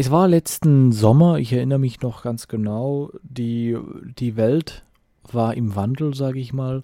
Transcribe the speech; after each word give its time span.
Es 0.00 0.10
war 0.10 0.28
letzten 0.28 0.92
Sommer, 0.92 1.36
ich 1.40 1.52
erinnere 1.52 1.78
mich 1.78 2.00
noch 2.00 2.22
ganz 2.22 2.48
genau, 2.48 3.10
die, 3.22 3.76
die 4.18 4.34
Welt 4.34 4.82
war 5.30 5.52
im 5.52 5.76
Wandel, 5.76 6.14
sage 6.14 6.40
ich 6.40 6.54
mal. 6.54 6.80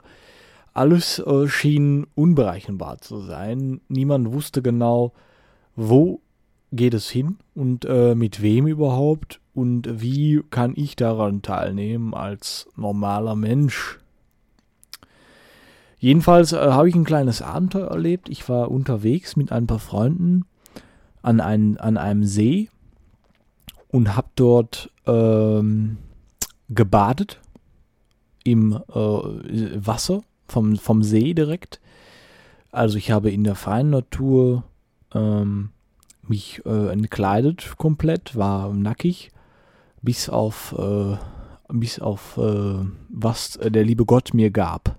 Alles 0.74 1.18
äh, 1.20 1.48
schien 1.48 2.06
unberechenbar 2.14 2.98
zu 2.98 3.22
sein. 3.22 3.80
Niemand 3.88 4.34
wusste 4.34 4.60
genau, 4.60 5.14
wo 5.76 6.20
geht 6.72 6.92
es 6.92 7.08
hin 7.08 7.38
und 7.54 7.86
äh, 7.86 8.14
mit 8.14 8.42
wem 8.42 8.66
überhaupt 8.66 9.40
und 9.54 10.02
wie 10.02 10.42
kann 10.50 10.74
ich 10.76 10.94
daran 10.94 11.40
teilnehmen 11.40 12.12
als 12.12 12.68
normaler 12.76 13.34
Mensch. 13.34 13.98
Jedenfalls 15.98 16.52
äh, 16.52 16.58
habe 16.58 16.90
ich 16.90 16.94
ein 16.94 17.04
kleines 17.04 17.40
Abenteuer 17.40 17.88
erlebt. 17.88 18.28
Ich 18.28 18.46
war 18.50 18.70
unterwegs 18.70 19.36
mit 19.36 19.52
ein 19.52 19.66
paar 19.66 19.78
Freunden 19.78 20.44
an, 21.22 21.40
ein, 21.40 21.78
an 21.78 21.96
einem 21.96 22.24
See 22.24 22.68
und 23.96 24.14
habe 24.14 24.28
dort 24.36 24.90
ähm, 25.06 25.96
gebadet 26.68 27.40
im 28.44 28.72
äh, 28.72 28.76
Wasser 28.94 30.22
vom, 30.46 30.76
vom 30.76 31.02
See 31.02 31.32
direkt. 31.32 31.80
Also 32.70 32.98
ich 32.98 33.10
habe 33.10 33.30
in 33.30 33.42
der 33.42 33.54
freien 33.54 33.88
Natur 33.88 34.64
ähm, 35.14 35.70
mich 36.28 36.60
äh, 36.66 36.92
entkleidet 36.92 37.76
komplett, 37.78 38.36
war 38.36 38.70
nackig, 38.74 39.30
bis 40.02 40.28
auf, 40.28 40.74
äh, 40.78 41.16
bis 41.72 41.98
auf 41.98 42.36
äh, 42.36 42.84
was 43.08 43.58
der 43.64 43.82
liebe 43.82 44.04
Gott 44.04 44.34
mir 44.34 44.50
gab. 44.50 44.98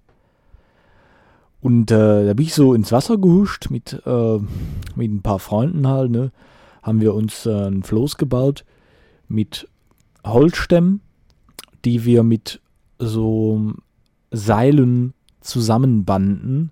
Und 1.61 1.91
äh, 1.91 2.25
da 2.25 2.33
bin 2.33 2.47
ich 2.47 2.55
so 2.55 2.73
ins 2.73 2.91
Wasser 2.91 3.19
gehuscht 3.19 3.69
mit, 3.69 4.01
äh, 4.07 4.39
mit 4.95 5.11
ein 5.11 5.21
paar 5.21 5.37
Freunden 5.37 5.87
halt, 5.87 6.09
ne? 6.09 6.31
Haben 6.81 7.01
wir 7.01 7.13
uns 7.13 7.45
ein 7.45 7.83
Floß 7.83 8.17
gebaut 8.17 8.63
mit 9.27 9.67
Holzstämmen, 10.25 11.01
die 11.85 12.05
wir 12.05 12.23
mit 12.23 12.61
so 12.99 13.73
Seilen 14.31 15.13
zusammenbanden. 15.41 16.71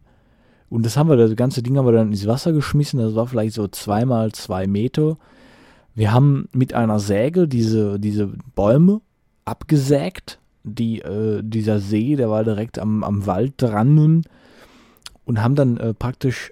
Und 0.70 0.86
das 0.86 0.98
haben 0.98 1.10
wir, 1.10 1.16
das 1.16 1.36
ganze 1.36 1.64
Ding 1.64 1.78
haben 1.78 1.86
wir 1.86 1.94
dann 1.94 2.12
ins 2.12 2.28
Wasser 2.28 2.52
geschmissen. 2.52 3.00
Das 3.00 3.16
war 3.16 3.28
vielleicht 3.28 3.54
so 3.54 3.68
zweimal 3.68 4.32
zwei 4.32 4.68
Meter. 4.68 5.18
Wir 5.94 6.12
haben 6.12 6.50
mit 6.52 6.74
einer 6.74 7.00
Säge 7.00 7.48
diese, 7.48 8.00
diese 8.00 8.28
Bäume 8.56 9.02
abgesägt. 9.46 10.40
Die, 10.64 11.02
äh, 11.02 11.42
dieser 11.44 11.80
See, 11.80 12.16
der 12.16 12.30
war 12.30 12.44
direkt 12.44 12.80
am, 12.80 13.04
am 13.04 13.28
Wald 13.28 13.54
dran 13.58 14.24
und 15.24 15.42
haben 15.44 15.56
dann 15.56 15.78
äh, 15.78 15.94
praktisch 15.94 16.52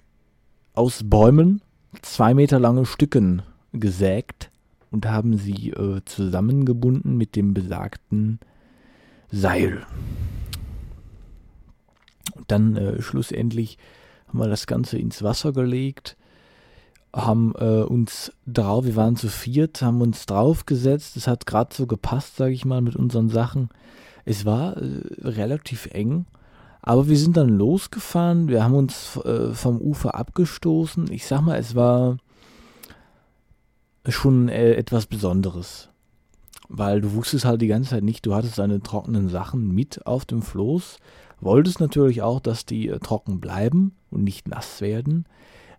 aus 0.76 1.02
Bäumen 1.04 1.62
zwei 2.04 2.34
Meter 2.36 2.60
lange 2.60 2.86
Stücken 2.86 3.42
gesägt 3.74 4.52
und 4.94 5.08
haben 5.08 5.38
sie 5.38 5.72
äh, 5.72 6.02
zusammengebunden 6.06 7.18
mit 7.18 7.36
dem 7.36 7.54
besagten 7.56 8.40
Seil. 9.32 9.86
Und 12.36 12.52
dann 12.52 12.78
äh, 12.78 13.02
schlussendlich 13.02 13.80
haben 14.28 14.38
wir 14.40 14.48
das 14.48 14.68
Ganze 14.68 15.00
ins 15.00 15.24
Wasser 15.24 15.52
gelegt, 15.52 16.16
haben 17.12 17.54
äh, 17.58 17.82
uns 17.82 18.32
drauf, 18.46 18.86
wir 18.86 18.96
waren 18.96 19.16
zu 19.16 19.30
viert, 19.30 19.82
haben 19.82 20.02
uns 20.02 20.28
draufgesetzt. 20.28 21.18
Es 21.18 21.28
hat 21.28 21.48
gerade 21.48 21.74
so 21.74 21.88
gepasst, 21.88 22.38
sage 22.38 22.54
ich 22.54 22.64
mal, 22.64 22.82
mit 22.82 22.96
unseren 22.96 23.30
Sachen. 23.30 23.70
Es 24.26 24.46
war 24.46 24.78
äh, 24.78 25.02
relativ 25.22 25.88
eng, 25.88 26.26
aber 26.84 27.08
wir 27.08 27.18
sind 27.18 27.36
dann 27.36 27.50
losgefahren. 27.50 28.48
Wir 28.48 28.64
haben 28.64 28.76
uns 28.76 29.18
äh, 29.18 29.54
vom 29.54 29.80
Ufer 29.82 30.14
abgestoßen. 30.14 31.12
Ich 31.12 31.26
sag 31.26 31.42
mal, 31.42 31.58
es 31.58 31.74
war 31.74 32.18
schon 34.08 34.50
äh, 34.50 34.74
etwas 34.74 35.06
Besonderes. 35.06 35.90
Weil 36.70 37.02
du 37.02 37.14
wusstest 37.14 37.46
halt 37.46 37.62
die 37.62 37.68
ganze 37.68 37.92
Zeit 37.92 38.04
nicht, 38.04 38.26
du 38.26 38.34
hattest 38.34 38.58
deine 38.58 38.82
trockenen 38.82 39.30
Sachen 39.30 39.74
mit 39.74 40.06
auf 40.06 40.26
dem 40.26 40.42
Floß, 40.42 40.98
wolltest 41.40 41.80
natürlich 41.80 42.22
auch, 42.22 42.40
dass 42.40 42.66
die 42.66 42.90
äh, 42.90 43.00
trocken 43.00 43.40
bleiben 43.40 43.94
und 44.10 44.24
nicht 44.24 44.48
nass 44.48 44.82
werden. 44.82 45.26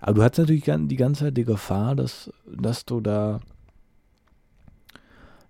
Aber 0.01 0.15
du 0.15 0.23
hattest 0.23 0.41
natürlich 0.41 0.65
die 0.65 0.97
ganze 0.97 1.25
Zeit 1.25 1.37
die 1.37 1.45
Gefahr, 1.45 1.95
dass, 1.95 2.31
dass 2.47 2.85
du 2.85 3.01
da, 3.01 3.41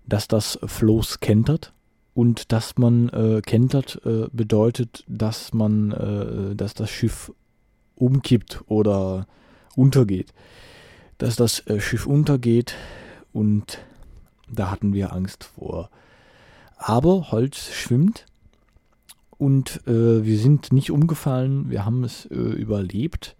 dass 0.07 0.27
das 0.27 0.59
Floß 0.63 1.19
kentert 1.19 1.73
und 2.13 2.53
dass 2.53 2.77
man 2.77 3.09
äh, 3.09 3.41
kentert 3.41 4.01
äh, 4.05 4.27
bedeutet, 4.31 5.03
dass 5.07 5.53
man, 5.53 5.91
äh, 5.91 6.55
dass 6.55 6.73
das 6.73 6.89
Schiff 6.89 7.33
umkippt 7.95 8.63
oder 8.67 9.27
untergeht 9.75 10.33
dass 11.17 11.35
das 11.35 11.65
äh, 11.67 11.79
Schiff 11.79 12.05
untergeht 12.05 12.75
und 13.33 13.79
da 14.51 14.71
hatten 14.71 14.93
wir 14.93 15.13
Angst 15.13 15.43
vor. 15.43 15.89
Aber 16.77 17.31
Holz 17.31 17.71
schwimmt 17.71 18.25
und 19.37 19.81
äh, 19.87 20.25
wir 20.25 20.37
sind 20.37 20.71
nicht 20.71 20.91
umgefallen, 20.91 21.69
wir 21.69 21.85
haben 21.85 22.03
es 22.03 22.25
äh, 22.25 22.35
überlebt, 22.35 23.35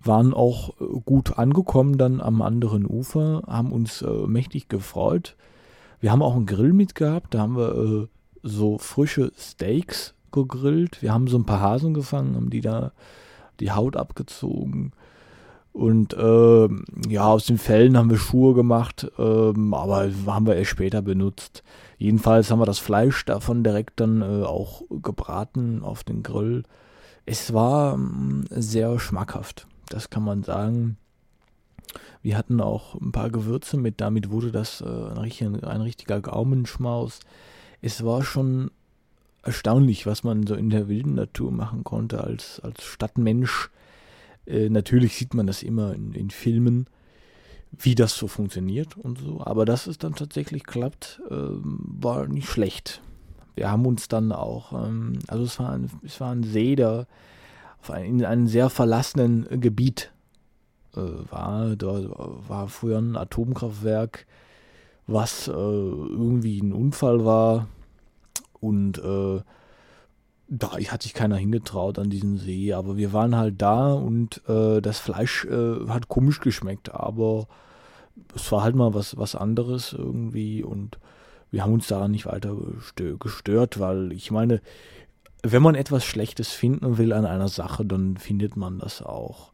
waren 0.00 0.32
auch 0.32 0.80
äh, 0.80 0.84
gut 1.04 1.38
angekommen 1.38 1.98
dann 1.98 2.20
am 2.20 2.42
anderen 2.42 2.86
Ufer, 2.86 3.42
haben 3.46 3.72
uns 3.72 4.02
äh, 4.02 4.26
mächtig 4.26 4.68
gefreut. 4.68 5.36
Wir 6.00 6.12
haben 6.12 6.22
auch 6.22 6.34
einen 6.34 6.46
Grill 6.46 6.72
mitgehabt, 6.72 7.34
da 7.34 7.40
haben 7.40 7.56
wir 7.56 8.08
so 8.42 8.78
frische 8.78 9.32
Steaks 9.36 10.14
gegrillt. 10.32 11.02
Wir 11.02 11.12
haben 11.12 11.28
so 11.28 11.36
ein 11.36 11.44
paar 11.44 11.60
Hasen 11.60 11.92
gefangen, 11.92 12.36
haben 12.36 12.50
die 12.50 12.62
da 12.62 12.92
die 13.60 13.70
Haut 13.70 13.96
abgezogen 13.96 14.92
und 15.72 16.14
äh, 16.14 16.68
ja, 17.08 17.26
aus 17.26 17.46
den 17.46 17.58
Fellen 17.58 17.96
haben 17.96 18.10
wir 18.10 18.18
Schuhe 18.18 18.54
gemacht, 18.54 19.10
äh, 19.18 19.22
aber 19.22 20.10
haben 20.26 20.46
wir 20.46 20.56
erst 20.56 20.70
später 20.70 21.00
benutzt. 21.00 21.62
Jedenfalls 21.96 22.50
haben 22.50 22.58
wir 22.58 22.66
das 22.66 22.80
Fleisch 22.80 23.24
davon 23.24 23.62
direkt 23.62 24.00
dann 24.00 24.22
äh, 24.22 24.44
auch 24.44 24.82
gebraten 24.90 25.82
auf 25.82 26.02
den 26.02 26.22
Grill. 26.22 26.64
Es 27.24 27.52
war 27.52 27.96
äh, 27.96 28.60
sehr 28.60 28.98
schmackhaft, 28.98 29.68
das 29.88 30.10
kann 30.10 30.24
man 30.24 30.42
sagen. 30.42 30.96
Wir 32.22 32.36
hatten 32.36 32.60
auch 32.60 32.94
ein 32.96 33.12
paar 33.12 33.30
Gewürze 33.30 33.76
mit, 33.76 34.00
damit 34.00 34.30
wurde 34.30 34.50
das 34.50 34.80
äh, 34.80 34.84
ein, 34.86 35.18
richtiger, 35.18 35.68
ein 35.68 35.80
richtiger 35.80 36.20
Gaumenschmaus. 36.20 37.20
Es 37.80 38.04
war 38.04 38.22
schon 38.22 38.70
erstaunlich, 39.42 40.06
was 40.06 40.24
man 40.24 40.46
so 40.46 40.54
in 40.54 40.70
der 40.70 40.88
wilden 40.88 41.14
Natur 41.14 41.52
machen 41.52 41.84
konnte 41.84 42.22
als, 42.22 42.60
als 42.60 42.84
Stadtmensch 42.84 43.70
äh, 44.46 44.68
natürlich 44.68 45.16
sieht 45.16 45.34
man 45.34 45.46
das 45.46 45.62
immer 45.62 45.94
in, 45.94 46.12
in, 46.12 46.30
Filmen, 46.30 46.86
wie 47.72 47.94
das 47.94 48.16
so 48.16 48.26
funktioniert 48.26 48.96
und 48.96 49.18
so. 49.18 49.40
Aber 49.44 49.64
dass 49.64 49.86
es 49.86 49.98
dann 49.98 50.14
tatsächlich 50.14 50.64
klappt, 50.64 51.20
äh, 51.30 51.34
war 51.34 52.26
nicht 52.26 52.48
schlecht. 52.48 53.00
Wir 53.54 53.70
haben 53.70 53.86
uns 53.86 54.08
dann 54.08 54.32
auch, 54.32 54.72
ähm, 54.72 55.18
also 55.28 55.44
es 55.44 55.58
war, 55.58 55.70
ein, 55.72 55.90
es 56.04 56.20
war 56.20 56.32
ein 56.32 56.42
See, 56.42 56.76
der 56.76 57.06
auf 57.80 57.90
ein, 57.90 58.04
in 58.04 58.24
einem 58.24 58.46
sehr 58.46 58.70
verlassenen 58.70 59.60
Gebiet 59.60 60.12
äh, 60.94 61.00
war. 61.30 61.76
Da 61.76 62.04
war 62.48 62.68
früher 62.68 62.98
ein 62.98 63.16
Atomkraftwerk, 63.16 64.26
was 65.06 65.48
äh, 65.48 65.52
irgendwie 65.52 66.60
ein 66.60 66.72
Unfall 66.72 67.24
war. 67.24 67.68
Und 68.60 68.98
äh, 68.98 69.40
da 70.50 70.72
hat 70.72 71.02
sich 71.02 71.14
keiner 71.14 71.36
hingetraut 71.36 71.98
an 71.98 72.10
diesen 72.10 72.36
See, 72.36 72.72
aber 72.72 72.96
wir 72.96 73.12
waren 73.12 73.36
halt 73.36 73.62
da 73.62 73.94
und 73.94 74.42
äh, 74.48 74.80
das 74.80 74.98
Fleisch 74.98 75.44
äh, 75.44 75.88
hat 75.88 76.08
komisch 76.08 76.40
geschmeckt, 76.40 76.92
aber 76.92 77.46
es 78.34 78.50
war 78.50 78.64
halt 78.64 78.74
mal 78.74 78.92
was, 78.92 79.16
was 79.16 79.36
anderes 79.36 79.92
irgendwie 79.92 80.64
und 80.64 80.98
wir 81.52 81.62
haben 81.62 81.72
uns 81.72 81.86
daran 81.86 82.10
nicht 82.10 82.26
weiter 82.26 82.56
gestört, 83.18 83.78
weil 83.78 84.12
ich 84.12 84.30
meine, 84.32 84.60
wenn 85.42 85.62
man 85.62 85.76
etwas 85.76 86.04
Schlechtes 86.04 86.50
finden 86.50 86.98
will 86.98 87.12
an 87.12 87.26
einer 87.26 87.48
Sache, 87.48 87.84
dann 87.84 88.16
findet 88.16 88.56
man 88.56 88.80
das 88.80 89.02
auch. 89.02 89.52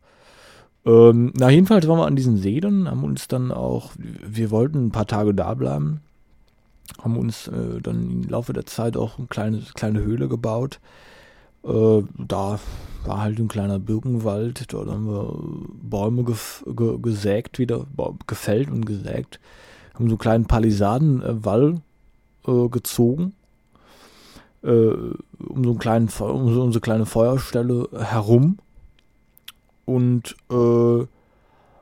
Ähm, 0.86 1.32
na, 1.36 1.50
jedenfalls 1.50 1.86
waren 1.88 1.98
wir 1.98 2.06
an 2.06 2.16
diesem 2.16 2.38
See 2.38 2.60
dann, 2.60 2.88
haben 2.88 3.04
uns 3.04 3.28
dann 3.28 3.52
auch, 3.52 3.92
wir 3.96 4.50
wollten 4.50 4.86
ein 4.86 4.92
paar 4.92 5.06
Tage 5.06 5.34
da 5.34 5.52
bleiben, 5.54 6.00
haben 7.02 7.16
uns 7.16 7.48
äh, 7.48 7.80
dann 7.82 8.10
im 8.10 8.22
Laufe 8.24 8.52
der 8.52 8.66
Zeit 8.66 8.96
auch 8.96 9.18
eine 9.18 9.26
kleine, 9.26 9.62
kleine 9.74 10.00
Höhle 10.00 10.28
gebaut. 10.28 10.80
Äh, 11.64 12.02
da 12.16 12.58
war 13.04 13.20
halt 13.20 13.38
ein 13.38 13.48
kleiner 13.48 13.78
Birkenwald, 13.78 14.72
dort 14.72 14.88
haben 14.88 15.06
wir 15.06 15.38
Bäume 15.82 16.24
ge 16.24 16.98
gesägt 17.00 17.58
wieder, 17.58 17.86
gefällt 18.26 18.70
und 18.70 18.84
gesägt. 18.86 19.40
Haben 19.94 20.06
so 20.06 20.12
einen 20.12 20.18
kleinen 20.18 20.44
Palisadenwall 20.46 21.80
äh, 22.46 22.68
gezogen, 22.68 23.32
äh, 24.62 24.68
um 24.68 25.64
so 25.64 25.70
einen 25.70 25.78
kleinen, 25.78 26.08
um 26.08 26.54
so 26.54 26.62
unsere 26.62 26.80
kleine 26.80 27.06
Feuerstelle 27.06 27.88
herum. 27.92 28.58
Und 29.84 30.36
äh, 30.50 31.06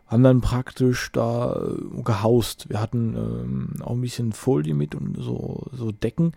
haben 0.07 0.23
dann 0.23 0.41
praktisch 0.41 1.11
da 1.13 1.55
äh, 1.55 2.03
gehaust. 2.03 2.69
Wir 2.69 2.81
hatten 2.81 3.15
ähm, 3.17 3.83
auch 3.83 3.93
ein 3.93 4.01
bisschen 4.01 4.33
Folie 4.33 4.75
mit 4.75 4.95
und 4.95 5.17
so, 5.19 5.67
so 5.73 5.93
Decken. 5.93 6.33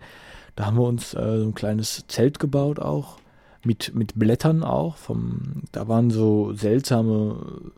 Da 0.56 0.66
haben 0.66 0.76
wir 0.76 0.86
uns 0.86 1.14
äh, 1.14 1.42
ein 1.44 1.54
kleines 1.54 2.04
Zelt 2.08 2.38
gebaut 2.38 2.78
auch. 2.78 3.18
Mit, 3.64 3.94
mit 3.94 4.18
Blättern 4.18 4.62
auch. 4.62 4.96
Vom, 4.96 5.62
da 5.72 5.88
waren 5.88 6.10
so 6.10 6.52
seltsame 6.54 7.72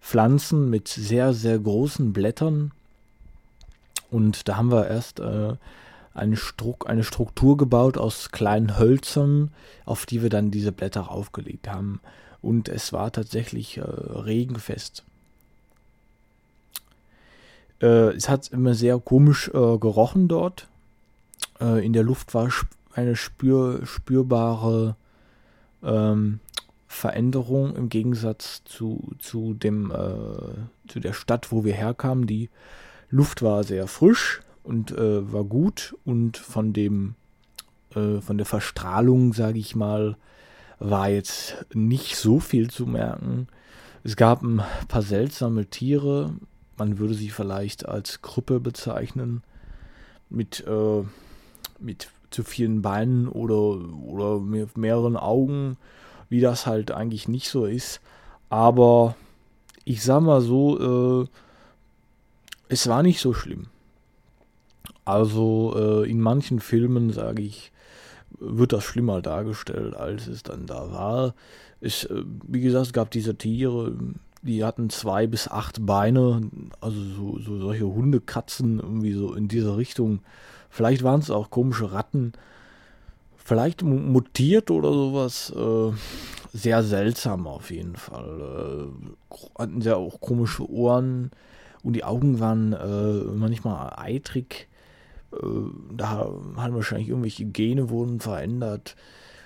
Pflanzen 0.00 0.70
mit 0.70 0.88
sehr, 0.88 1.32
sehr 1.34 1.58
großen 1.58 2.12
Blättern. 2.12 2.72
Und 4.10 4.48
da 4.48 4.56
haben 4.56 4.70
wir 4.70 4.88
erst 4.88 5.20
äh, 5.20 5.54
eine, 6.14 6.36
Struck, 6.36 6.88
eine 6.88 7.04
Struktur 7.04 7.56
gebaut 7.56 7.98
aus 7.98 8.30
kleinen 8.30 8.78
Hölzern, 8.78 9.50
auf 9.84 10.06
die 10.06 10.22
wir 10.22 10.30
dann 10.30 10.50
diese 10.50 10.72
Blätter 10.72 11.10
aufgelegt 11.10 11.68
haben. 11.68 12.00
Und 12.46 12.68
es 12.68 12.92
war 12.92 13.10
tatsächlich 13.10 13.78
äh, 13.78 13.80
regenfest. 13.82 15.02
Äh, 17.82 18.14
es 18.14 18.28
hat 18.28 18.46
immer 18.52 18.74
sehr 18.74 19.00
komisch 19.00 19.48
äh, 19.48 19.78
gerochen 19.78 20.28
dort. 20.28 20.68
Äh, 21.60 21.84
in 21.84 21.92
der 21.92 22.04
Luft 22.04 22.34
war 22.34 22.48
eine 22.94 23.16
spür, 23.16 23.84
spürbare 23.84 24.94
ähm, 25.82 26.38
Veränderung 26.86 27.74
im 27.74 27.88
Gegensatz 27.88 28.62
zu, 28.64 29.10
zu, 29.18 29.54
dem, 29.54 29.90
äh, 29.90 30.88
zu 30.88 31.00
der 31.00 31.14
Stadt, 31.14 31.50
wo 31.50 31.64
wir 31.64 31.74
herkamen. 31.74 32.28
Die 32.28 32.48
Luft 33.10 33.42
war 33.42 33.64
sehr 33.64 33.88
frisch 33.88 34.40
und 34.62 34.92
äh, 34.92 35.32
war 35.32 35.42
gut 35.42 35.96
und 36.04 36.36
von 36.36 36.72
dem 36.72 37.16
von 37.92 38.36
der 38.36 38.44
Verstrahlung, 38.44 39.32
sage 39.32 39.58
ich 39.58 39.74
mal, 39.74 40.18
war 40.78 41.08
jetzt 41.08 41.56
nicht 41.72 42.16
so 42.16 42.40
viel 42.40 42.70
zu 42.70 42.86
merken. 42.86 43.48
Es 44.04 44.16
gab 44.16 44.42
ein 44.42 44.62
paar 44.88 45.02
seltsame 45.02 45.66
Tiere, 45.66 46.34
man 46.76 46.98
würde 46.98 47.14
sie 47.14 47.30
vielleicht 47.30 47.88
als 47.88 48.22
Krüppe 48.22 48.60
bezeichnen, 48.60 49.42
mit, 50.28 50.64
äh, 50.66 51.02
mit 51.78 52.08
zu 52.30 52.44
vielen 52.44 52.82
Beinen 52.82 53.28
oder, 53.28 53.78
oder 54.04 54.40
mehreren 54.40 55.16
Augen, 55.16 55.76
wie 56.28 56.40
das 56.40 56.66
halt 56.66 56.90
eigentlich 56.90 57.28
nicht 57.28 57.48
so 57.48 57.64
ist. 57.64 58.00
Aber 58.48 59.16
ich 59.84 60.02
sag 60.02 60.22
mal 60.22 60.40
so, 60.40 61.22
äh, 61.22 61.28
es 62.68 62.88
war 62.88 63.02
nicht 63.02 63.20
so 63.20 63.32
schlimm. 63.32 63.66
Also 65.04 65.74
äh, 65.76 66.10
in 66.10 66.20
manchen 66.20 66.60
Filmen, 66.60 67.12
sage 67.12 67.42
ich, 67.42 67.72
wird 68.38 68.72
das 68.72 68.84
schlimmer 68.84 69.22
dargestellt, 69.22 69.94
als 69.94 70.26
es 70.26 70.42
dann 70.42 70.66
da 70.66 70.92
war. 70.92 71.34
Es, 71.80 72.04
äh, 72.04 72.22
wie 72.46 72.60
gesagt, 72.60 72.86
es 72.86 72.92
gab 72.92 73.10
diese 73.10 73.36
Tiere, 73.36 73.94
die 74.42 74.64
hatten 74.64 74.90
zwei 74.90 75.26
bis 75.26 75.48
acht 75.48 75.84
Beine, 75.84 76.50
also 76.80 77.00
so, 77.00 77.38
so 77.38 77.58
solche 77.58 77.86
Hundekatzen, 77.86 78.78
irgendwie 78.78 79.12
so 79.12 79.34
in 79.34 79.48
dieser 79.48 79.76
Richtung. 79.76 80.20
Vielleicht 80.70 81.02
waren 81.02 81.20
es 81.20 81.30
auch 81.30 81.50
komische 81.50 81.92
Ratten, 81.92 82.32
vielleicht 83.36 83.82
mutiert 83.82 84.70
oder 84.70 84.92
sowas. 84.92 85.52
Äh, 85.56 85.92
sehr 86.52 86.82
seltsam 86.82 87.46
auf 87.46 87.70
jeden 87.70 87.96
Fall. 87.96 88.88
Äh, 88.90 89.36
hatten 89.58 89.82
sehr 89.82 89.98
auch 89.98 90.20
komische 90.20 90.68
Ohren 90.70 91.30
und 91.82 91.92
die 91.92 92.04
Augen 92.04 92.40
waren 92.40 92.70
manchmal 93.38 93.92
eitrig. 93.96 94.68
Äh, 95.32 95.36
da 95.96 96.08
haben 96.08 96.74
wahrscheinlich 96.74 97.08
irgendwelche 97.08 97.44
Gene 97.44 97.90
wurden 97.90 98.20
verändert. 98.20 98.96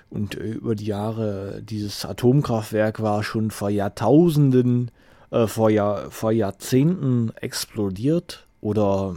Und 0.09 0.35
äh, 0.35 0.51
über 0.51 0.75
die 0.75 0.85
Jahre, 0.85 1.61
dieses 1.63 2.05
Atomkraftwerk 2.05 3.01
war 3.01 3.23
schon 3.23 3.51
vor 3.51 3.69
Jahrtausenden, 3.69 4.91
äh, 5.31 5.47
vor, 5.47 5.69
Jahr, 5.69 6.11
vor 6.11 6.31
Jahrzehnten 6.31 7.31
explodiert 7.35 8.45
oder 8.59 9.15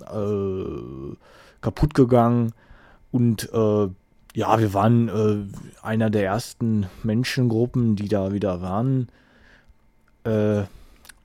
äh, 0.00 1.16
kaputt 1.60 1.94
gegangen. 1.94 2.52
Und 3.10 3.50
äh, 3.52 3.88
ja, 4.36 4.58
wir 4.58 4.74
waren 4.74 5.08
äh, 5.08 5.84
einer 5.84 6.10
der 6.10 6.24
ersten 6.24 6.86
Menschengruppen, 7.02 7.96
die 7.96 8.08
da 8.08 8.32
wieder 8.32 8.62
waren, 8.62 9.08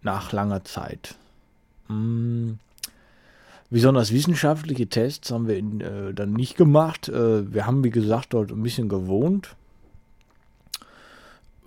nach 0.01 0.33
langer 0.33 0.65
Zeit. 0.65 1.15
Hm. 1.87 2.59
Besonders 3.71 4.11
wissenschaftliche 4.11 4.87
Tests 4.87 5.31
haben 5.31 5.47
wir 5.47 5.57
in, 5.57 5.81
äh, 5.81 6.13
dann 6.13 6.33
nicht 6.33 6.57
gemacht. 6.57 7.07
Äh, 7.07 7.53
wir 7.53 7.67
haben, 7.67 7.83
wie 7.83 7.91
gesagt, 7.91 8.33
dort 8.33 8.51
ein 8.51 8.63
bisschen 8.63 8.89
gewohnt. 8.89 9.55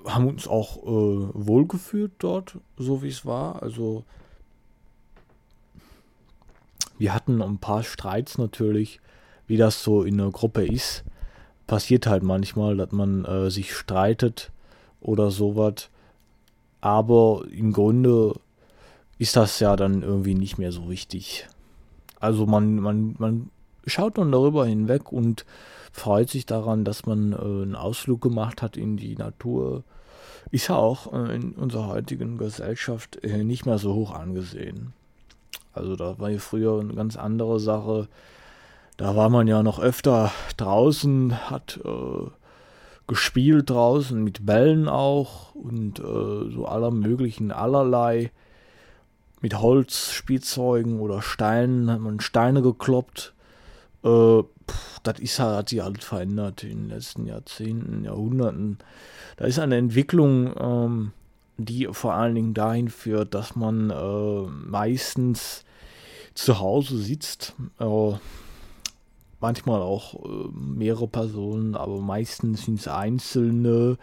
Haben 0.04 0.26
uns 0.26 0.48
auch 0.48 0.78
äh, 0.78 1.28
wohlgefühlt 1.32 2.12
dort, 2.18 2.58
so 2.76 3.02
wie 3.02 3.08
es 3.08 3.24
war. 3.24 3.62
Also 3.62 4.04
wir 6.98 7.14
hatten 7.14 7.40
ein 7.40 7.58
paar 7.58 7.84
Streits 7.84 8.36
natürlich, 8.36 9.00
wie 9.46 9.56
das 9.56 9.84
so 9.84 10.02
in 10.02 10.20
einer 10.20 10.32
Gruppe 10.32 10.66
ist. 10.66 11.04
Passiert 11.68 12.08
halt 12.08 12.24
manchmal, 12.24 12.76
dass 12.76 12.90
man 12.90 13.24
äh, 13.24 13.48
sich 13.48 13.74
streitet 13.74 14.50
oder 15.00 15.30
sowas. 15.30 15.88
Aber 16.80 17.44
im 17.52 17.72
Grunde 17.72 18.34
ist 19.18 19.36
das 19.36 19.60
ja 19.60 19.76
dann 19.76 20.02
irgendwie 20.02 20.34
nicht 20.34 20.58
mehr 20.58 20.72
so 20.72 20.90
wichtig. 20.90 21.46
Also 22.22 22.46
man, 22.46 22.76
man, 22.76 23.16
man 23.18 23.50
schaut 23.84 24.16
dann 24.16 24.30
darüber 24.30 24.64
hinweg 24.64 25.10
und 25.10 25.44
freut 25.90 26.30
sich 26.30 26.46
daran, 26.46 26.84
dass 26.84 27.04
man 27.04 27.32
äh, 27.32 27.36
einen 27.36 27.74
Ausflug 27.74 28.20
gemacht 28.20 28.62
hat 28.62 28.76
in 28.76 28.96
die 28.96 29.16
Natur. 29.16 29.82
Ist 30.52 30.68
ja 30.68 30.76
auch 30.76 31.12
äh, 31.12 31.34
in 31.34 31.50
unserer 31.52 31.88
heutigen 31.88 32.38
Gesellschaft 32.38 33.24
äh, 33.24 33.42
nicht 33.42 33.66
mehr 33.66 33.78
so 33.78 33.94
hoch 33.94 34.14
angesehen. 34.14 34.92
Also 35.72 35.96
da 35.96 36.20
war 36.20 36.30
ja 36.30 36.38
früher 36.38 36.78
eine 36.78 36.94
ganz 36.94 37.16
andere 37.16 37.58
Sache. 37.58 38.06
Da 38.98 39.16
war 39.16 39.28
man 39.28 39.48
ja 39.48 39.64
noch 39.64 39.80
öfter 39.80 40.30
draußen, 40.58 41.50
hat 41.50 41.80
äh, 41.84 42.30
gespielt 43.08 43.68
draußen 43.68 44.22
mit 44.22 44.46
Bällen 44.46 44.88
auch 44.88 45.56
und 45.56 45.98
äh, 45.98 46.52
so 46.52 46.66
aller 46.68 46.92
möglichen 46.92 47.50
allerlei 47.50 48.30
mit 49.42 49.58
Holzspielzeugen 49.58 51.00
oder 51.00 51.20
Steinen, 51.20 51.90
hat 51.90 52.00
man 52.00 52.20
Steine 52.20 52.62
gekloppt. 52.62 53.34
Äh, 54.04 54.42
das 55.02 55.18
ist 55.18 55.38
halt, 55.40 55.56
hat 55.56 55.68
sich 55.68 55.80
halt 55.80 56.04
verändert 56.04 56.62
in 56.62 56.84
den 56.84 56.88
letzten 56.88 57.26
Jahrzehnten, 57.26 58.04
Jahrhunderten. 58.04 58.78
Da 59.36 59.44
ist 59.44 59.58
eine 59.58 59.76
Entwicklung, 59.76 60.54
ähm, 60.58 61.12
die 61.58 61.88
vor 61.90 62.14
allen 62.14 62.36
Dingen 62.36 62.54
dahin 62.54 62.88
führt, 62.88 63.34
dass 63.34 63.56
man 63.56 63.90
äh, 63.90 64.42
meistens 64.68 65.64
zu 66.34 66.60
Hause 66.60 66.98
sitzt. 66.98 67.54
Äh, 67.78 68.12
manchmal 69.40 69.82
auch 69.82 70.14
äh, 70.24 70.48
mehrere 70.54 71.08
Personen, 71.08 71.74
aber 71.74 72.00
meistens 72.00 72.64
sind 72.64 72.78
es 72.78 72.86
Einzelne, 72.86 73.98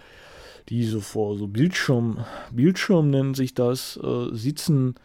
die 0.67 0.83
so 0.83 0.99
vor 0.99 1.37
so 1.37 1.47
Bildschirm, 1.47 2.25
Bildschirm 2.51 3.09
nennen 3.09 3.33
sich 3.33 3.53
das, 3.53 3.97
äh, 4.03 4.35
sitzen 4.35 4.95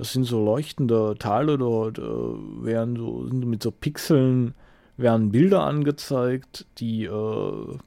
das 0.00 0.14
sind 0.14 0.24
so 0.24 0.42
leuchtende 0.42 1.14
Teile 1.18 1.58
dort, 1.58 1.98
äh, 1.98 2.02
werden 2.02 2.96
so, 2.96 3.26
sind 3.26 3.44
mit 3.44 3.62
so 3.62 3.70
Pixeln, 3.70 4.54
werden 4.96 5.30
Bilder 5.30 5.62
angezeigt, 5.62 6.64
die 6.78 7.04
äh, 7.04 7.78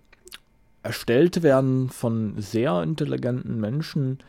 erstellt 0.84 1.42
werden 1.42 1.90
von 1.90 2.40
sehr 2.40 2.84
intelligenten 2.84 3.60
Menschen, 3.60 4.20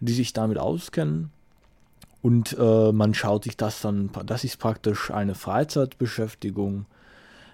die 0.00 0.14
sich 0.14 0.32
damit 0.32 0.56
auskennen. 0.56 1.30
Und 2.22 2.56
äh, 2.58 2.92
man 2.92 3.12
schaut 3.12 3.44
sich 3.44 3.58
das 3.58 3.82
dann, 3.82 4.08
das 4.24 4.42
ist 4.42 4.58
praktisch 4.58 5.10
eine 5.10 5.34
Freizeitbeschäftigung. 5.34 6.86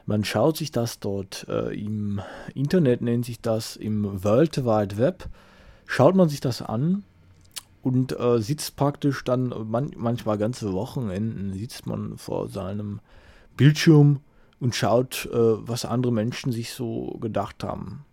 Man 0.06 0.24
schaut 0.24 0.58
sich 0.58 0.70
das 0.70 1.00
dort 1.00 1.44
äh, 1.48 1.74
im 1.74 2.20
Internet, 2.54 3.02
nennt 3.02 3.24
sich 3.24 3.40
das, 3.40 3.74
im 3.74 4.22
World 4.22 4.64
Wide 4.64 4.96
Web, 4.98 5.28
schaut 5.86 6.14
man 6.14 6.28
sich 6.28 6.38
das 6.40 6.62
an 6.62 7.02
und 7.82 8.18
äh, 8.18 8.38
sitzt 8.40 8.76
praktisch 8.76 9.24
dann 9.24 9.52
man, 9.68 9.90
manchmal 9.96 10.38
ganze 10.38 10.72
Wochenenden 10.72 11.52
sitzt 11.52 11.86
man 11.86 12.16
vor 12.16 12.48
seinem 12.48 13.00
Bildschirm 13.56 14.20
und 14.60 14.74
schaut, 14.74 15.26
äh, 15.26 15.36
was 15.36 15.84
andere 15.84 16.12
Menschen 16.12 16.52
sich 16.52 16.72
so 16.72 17.18
gedacht 17.20 17.64
haben. 17.64 18.04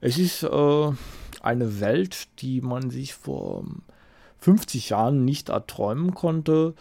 Es 0.00 0.18
ist 0.18 0.42
äh, 0.42 0.90
eine 1.40 1.80
Welt, 1.80 2.28
die 2.40 2.60
man 2.60 2.90
sich 2.90 3.14
vor 3.14 3.64
50 4.38 4.90
Jahren 4.90 5.24
nicht 5.24 5.48
erträumen 5.48 6.14
konnte. 6.14 6.74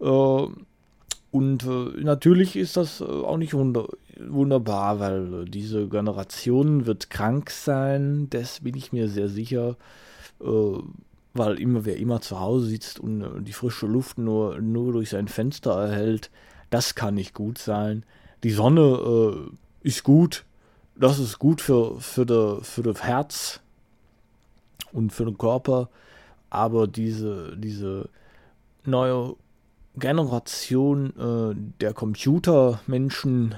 Äh, 0.00 0.04
und 0.04 1.62
äh, 1.64 2.02
natürlich 2.02 2.56
ist 2.56 2.76
das 2.76 3.00
äh, 3.00 3.04
auch 3.04 3.36
nicht 3.36 3.54
wunder 3.54 3.86
wunderbar, 4.28 5.00
weil 5.00 5.46
diese 5.46 5.88
Generation 5.88 6.84
wird 6.84 7.08
krank 7.08 7.48
sein, 7.50 8.28
das 8.28 8.60
bin 8.60 8.76
ich 8.76 8.92
mir 8.92 9.08
sehr 9.08 9.30
sicher 9.30 9.76
weil 11.34 11.60
immer 11.60 11.84
wer 11.84 11.96
immer 11.96 12.20
zu 12.20 12.40
Hause 12.40 12.66
sitzt 12.66 12.98
und 12.98 13.22
äh, 13.22 13.40
die 13.40 13.52
frische 13.52 13.86
Luft 13.86 14.18
nur, 14.18 14.60
nur 14.60 14.92
durch 14.92 15.10
sein 15.10 15.28
Fenster 15.28 15.72
erhält, 15.72 16.30
das 16.70 16.94
kann 16.94 17.14
nicht 17.14 17.34
gut 17.34 17.58
sein. 17.58 18.04
Die 18.42 18.50
Sonne 18.50 18.80
äh, 18.80 19.86
ist 19.86 20.02
gut, 20.02 20.44
das 20.96 21.18
ist 21.18 21.38
gut 21.38 21.60
für, 21.60 22.00
für, 22.00 22.26
de, 22.26 22.62
für 22.62 22.82
das 22.82 23.02
Herz 23.02 23.60
und 24.92 25.12
für 25.12 25.24
den 25.24 25.38
Körper, 25.38 25.88
aber 26.48 26.86
diese, 26.86 27.56
diese 27.56 28.08
neue 28.84 29.36
Generation 29.96 31.12
äh, 31.16 31.54
der 31.80 31.94
Computermenschen, 31.94 33.54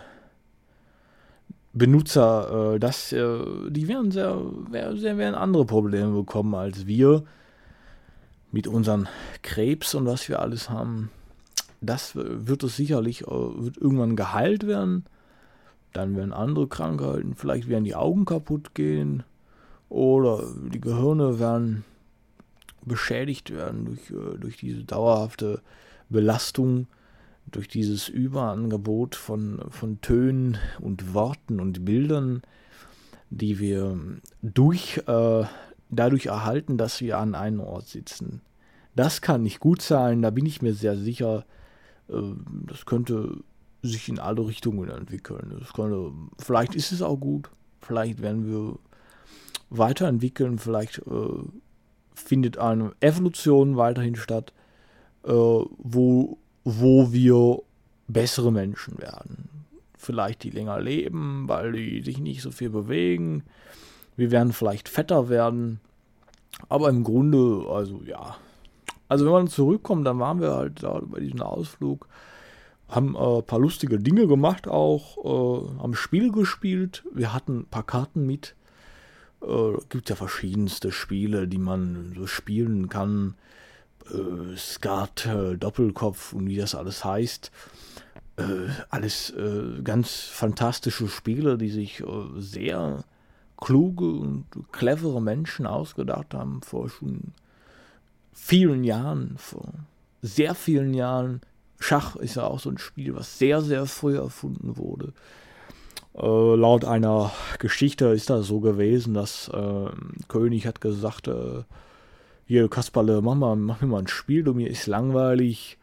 Benutzer, 1.74 2.74
äh, 2.74 2.78
das, 2.78 3.12
äh, 3.12 3.38
die 3.70 3.88
werden 3.88 4.10
sehr, 4.10 4.38
sehr, 4.94 5.16
werden 5.16 5.34
andere 5.34 5.64
Probleme 5.64 6.12
bekommen 6.12 6.54
als 6.54 6.86
wir 6.86 7.24
mit 8.52 8.66
unseren 8.66 9.08
Krebs 9.42 9.94
und 9.94 10.06
was 10.06 10.28
wir 10.28 10.40
alles 10.40 10.70
haben, 10.70 11.10
das 11.80 12.14
wird 12.14 12.62
es 12.62 12.76
sicherlich, 12.76 13.22
äh, 13.22 13.26
wird 13.26 13.76
irgendwann 13.78 14.14
geheilt 14.16 14.66
werden. 14.66 15.04
Dann 15.92 16.16
werden 16.16 16.32
andere 16.32 16.68
Krankheiten, 16.68 17.34
vielleicht 17.34 17.68
werden 17.68 17.84
die 17.84 17.94
Augen 17.94 18.24
kaputt 18.24 18.74
gehen 18.74 19.24
oder 19.88 20.44
die 20.72 20.80
Gehirne 20.80 21.38
werden 21.38 21.84
beschädigt 22.84 23.50
werden 23.50 23.84
durch, 23.84 24.10
äh, 24.10 24.38
durch 24.38 24.56
diese 24.56 24.84
dauerhafte 24.84 25.60
Belastung, 26.08 26.86
durch 27.50 27.68
dieses 27.68 28.08
Überangebot 28.08 29.16
von, 29.16 29.60
von 29.70 30.00
Tönen 30.00 30.58
und 30.80 31.14
Worten 31.14 31.60
und 31.60 31.84
Bildern, 31.84 32.42
die 33.30 33.58
wir 33.58 33.98
durch, 34.42 35.02
äh, 35.06 35.44
dadurch 35.92 36.26
erhalten, 36.26 36.78
dass 36.78 37.00
wir 37.00 37.18
an 37.18 37.34
einem 37.34 37.60
Ort 37.60 37.86
sitzen. 37.86 38.40
Das 38.96 39.20
kann 39.20 39.42
nicht 39.42 39.60
gut 39.60 39.82
sein, 39.82 40.22
da 40.22 40.30
bin 40.30 40.46
ich 40.46 40.62
mir 40.62 40.74
sehr 40.74 40.96
sicher. 40.96 41.44
Äh, 42.08 42.14
das 42.66 42.86
könnte 42.86 43.44
sich 43.82 44.08
in 44.08 44.18
alle 44.18 44.46
Richtungen 44.46 44.88
entwickeln. 44.88 45.56
Das 45.58 45.72
könnte, 45.72 46.12
vielleicht 46.38 46.74
ist 46.74 46.92
es 46.92 47.02
auch 47.02 47.16
gut, 47.16 47.50
vielleicht 47.80 48.22
werden 48.22 48.46
wir 48.46 48.78
weiterentwickeln, 49.70 50.58
vielleicht 50.58 50.98
äh, 50.98 51.42
findet 52.14 52.58
eine 52.58 52.92
Evolution 53.00 53.76
weiterhin 53.76 54.16
statt, 54.16 54.52
äh, 55.24 55.30
wo, 55.30 56.38
wo 56.64 57.12
wir 57.12 57.62
bessere 58.08 58.52
Menschen 58.52 58.98
werden. 58.98 59.48
Vielleicht 59.96 60.42
die 60.42 60.50
länger 60.50 60.80
leben, 60.80 61.48
weil 61.48 61.72
die 61.72 62.02
sich 62.02 62.18
nicht 62.18 62.42
so 62.42 62.50
viel 62.50 62.70
bewegen. 62.70 63.44
Wir 64.16 64.30
werden 64.30 64.52
vielleicht 64.52 64.88
fetter 64.88 65.28
werden. 65.28 65.80
Aber 66.68 66.88
im 66.88 67.04
Grunde, 67.04 67.66
also 67.68 68.02
ja. 68.04 68.36
Also 69.08 69.24
wenn 69.26 69.32
man 69.32 69.48
zurückkommt, 69.48 70.06
dann 70.06 70.18
waren 70.18 70.40
wir 70.40 70.52
halt 70.52 70.82
da 70.82 71.00
bei 71.02 71.20
diesem 71.20 71.42
Ausflug, 71.42 72.08
haben 72.88 73.14
äh, 73.14 73.38
ein 73.38 73.46
paar 73.46 73.58
lustige 73.58 73.98
Dinge 73.98 74.26
gemacht 74.26 74.68
auch, 74.68 75.18
äh, 75.24 75.80
haben 75.80 75.94
Spiel 75.94 76.32
gespielt. 76.32 77.04
Wir 77.12 77.34
hatten 77.34 77.60
ein 77.60 77.66
paar 77.66 77.84
Karten 77.84 78.26
mit 78.26 78.54
äh, 79.42 79.76
gibt 79.88 80.08
ja 80.08 80.16
verschiedenste 80.16 80.92
Spiele, 80.92 81.48
die 81.48 81.58
man 81.58 82.12
so 82.16 82.26
spielen 82.26 82.88
kann. 82.88 83.34
Äh, 84.10 84.56
Skat, 84.56 85.26
äh, 85.26 85.56
Doppelkopf 85.56 86.32
und 86.32 86.48
wie 86.48 86.56
das 86.56 86.74
alles 86.74 87.04
heißt. 87.04 87.50
Äh, 88.36 88.68
alles 88.90 89.30
äh, 89.30 89.82
ganz 89.82 90.14
fantastische 90.14 91.08
Spiele, 91.08 91.58
die 91.58 91.70
sich 91.70 92.00
äh, 92.00 92.04
sehr 92.38 93.04
kluge 93.62 94.04
und 94.04 94.46
clevere 94.72 95.22
Menschen 95.22 95.66
ausgedacht 95.66 96.34
haben 96.34 96.62
vor 96.62 96.90
schon 96.90 97.32
vielen 98.32 98.82
Jahren, 98.82 99.36
vor 99.38 99.72
sehr 100.20 100.54
vielen 100.56 100.94
Jahren. 100.94 101.40
Schach 101.78 102.16
ist 102.16 102.34
ja 102.34 102.44
auch 102.44 102.58
so 102.58 102.70
ein 102.70 102.78
Spiel, 102.78 103.14
was 103.14 103.38
sehr, 103.38 103.60
sehr 103.62 103.86
früh 103.86 104.16
erfunden 104.16 104.76
wurde. 104.76 105.12
Äh, 106.14 106.56
laut 106.56 106.84
einer 106.84 107.30
Geschichte 107.60 108.06
ist 108.06 108.30
das 108.30 108.46
so 108.48 108.58
gewesen, 108.58 109.14
dass 109.14 109.48
äh, 109.48 109.90
König 110.26 110.66
hat 110.66 110.80
gesagt, 110.80 111.28
äh, 111.28 111.62
hier 112.46 112.68
Kasperle, 112.68 113.22
mach, 113.22 113.36
mal, 113.36 113.54
mach 113.54 113.80
mir 113.80 113.86
mal 113.86 114.00
ein 114.00 114.08
Spiel, 114.08 114.42
du 114.42 114.54
mir 114.54 114.68
ist 114.68 114.88
langweilig, 114.88 115.78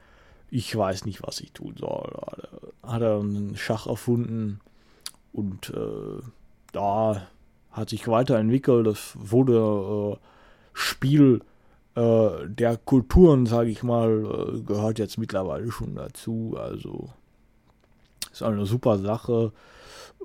ich 0.51 0.75
weiß 0.75 1.05
nicht, 1.05 1.23
was 1.25 1.39
ich 1.39 1.53
tun 1.53 1.75
soll. 1.79 2.11
Hat 2.83 3.01
er 3.01 3.19
einen 3.19 3.55
Schach 3.55 3.87
erfunden 3.87 4.59
und 5.31 5.69
äh, 5.69 6.21
da 6.73 7.27
hat 7.79 7.89
sich 7.89 8.07
weiterentwickelt, 8.07 8.85
das 8.85 9.15
wurde 9.17 10.17
äh, 10.17 10.17
Spiel 10.73 11.41
äh, 11.95 12.47
der 12.47 12.77
Kulturen, 12.77 13.45
sage 13.45 13.69
ich 13.69 13.83
mal, 13.83 14.61
gehört 14.65 14.99
jetzt 14.99 15.17
mittlerweile 15.17 15.71
schon 15.71 15.95
dazu, 15.95 16.55
also 16.59 17.09
ist 18.31 18.43
eine 18.43 18.65
super 18.65 18.99
Sache. 18.99 19.51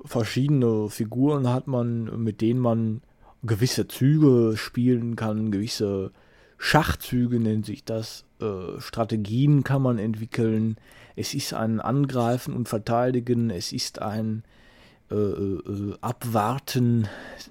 Verschiedene 0.03 0.89
Figuren 0.89 1.49
hat 1.49 1.67
man, 1.67 2.23
mit 2.23 2.41
denen 2.41 2.59
man 2.59 3.01
gewisse 3.43 3.87
Züge 3.87 4.57
spielen 4.57 5.15
kann, 5.15 5.51
gewisse 5.51 6.11
Schachzüge 6.57 7.39
nennt 7.39 7.65
sich 7.65 7.83
das, 7.83 8.25
äh, 8.39 8.79
Strategien 8.79 9.63
kann 9.63 9.81
man 9.81 9.97
entwickeln. 9.97 10.77
Es 11.15 11.33
ist 11.33 11.53
ein 11.53 11.79
Angreifen 11.79 12.53
und 12.53 12.69
Verteidigen, 12.69 13.49
es 13.49 13.71
ist 13.71 14.01
ein 14.01 14.43
äh, 15.11 15.15
äh, 15.15 15.93
Abwarten 16.01 17.07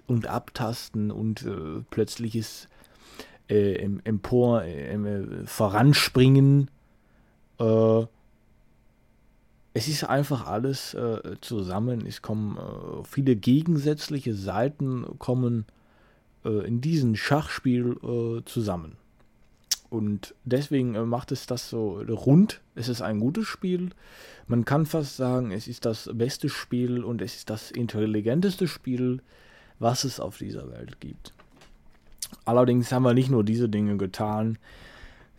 und 0.09 0.27
Abtasten 0.27 1.13
und 1.13 1.43
äh, 1.43 1.83
plötzliches 1.89 2.69
äh, 3.49 3.75
Empor, 4.05 4.65
äh, 4.65 5.47
Voranspringen. 5.47 6.69
Äh, 7.61 8.07
es 9.73 9.89
ist 9.89 10.05
einfach 10.05 10.47
alles 10.47 10.97
zusammen. 11.41 12.07
Es 12.07 12.23
kommen 12.23 12.57
viele 13.03 13.35
gegensätzliche 13.35 14.33
Seiten 14.33 15.19
kommen 15.19 15.67
in 16.45 16.81
diesem 16.81 17.17
Schachspiel 17.17 17.97
zusammen. 18.45 18.97
Und 19.91 20.35
deswegen 20.45 20.95
äh, 20.95 21.05
macht 21.05 21.33
es 21.33 21.47
das 21.47 21.69
so 21.71 22.01
rund. 22.01 22.61
Es 22.75 22.89
ist 22.89 23.03
ein 23.03 23.21
gutes 23.21 23.47
Spiel. 23.47 23.91
Man 24.47 24.65
kann 24.65 24.87
fast 24.87 25.17
sagen, 25.17 25.53
es 25.53 25.69
ist 25.69 25.85
das 25.85 26.11
beste 26.13 26.49
Spiel 26.49 27.05
und 27.05 27.23
es 27.23 27.37
ist 27.37 27.51
das 27.51 27.71
intelligenteste 27.71 28.67
Spiel, 28.67 29.21
was 29.79 30.05
es 30.05 30.21
auf 30.21 30.39
dieser 30.39 30.71
Welt 30.71 31.01
gibt. 31.01 31.33
Allerdings 32.45 32.91
haben 32.93 33.05
wir 33.05 33.15
nicht 33.15 33.31
nur 33.31 33.45
diese 33.45 33.69
Dinge 33.69 33.97
getan. 33.97 34.59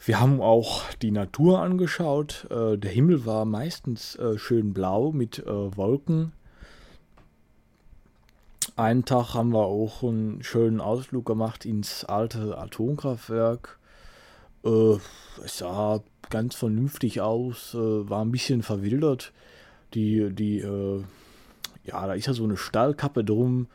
Wir 0.04 0.20
haben 0.20 0.42
auch 0.42 0.84
die 1.02 1.12
Natur 1.12 1.62
angeschaut. 1.62 2.48
Äh, 2.50 2.78
der 2.78 2.92
Himmel 2.92 3.26
war 3.26 3.46
meistens 3.46 4.16
äh, 4.16 4.38
schön 4.38 4.74
blau 4.74 5.12
mit 5.12 5.44
Wolken. 5.46 6.32
Einen 8.78 9.06
Tag 9.06 9.34
haben 9.34 9.54
wir 9.54 9.66
auch 9.66 10.04
einen 10.04 10.44
schönen 10.44 10.82
Ausflug 10.82 11.26
gemacht 11.26 11.66
ins 11.66 12.04
alte 12.04 12.58
Atomkraftwerk. 12.58 13.80
Äh, 14.66 14.98
es 15.44 15.60
sah 15.60 16.02
ganz 16.30 16.56
vernünftig 16.56 17.22
aus, 17.22 17.74
äh, 17.74 17.78
war 18.10 18.24
ein 18.24 18.32
bisschen 18.32 18.64
verwildert. 18.64 19.32
Die, 19.94 20.34
die, 20.34 20.60
äh, 20.60 21.04
ja, 21.86 22.08
da 22.08 22.14
ist 22.14 22.26
ja 22.26 22.34
so 22.34 22.44
eine 22.44 22.58
Stahlkappe 22.58 23.24
drum 23.24 23.68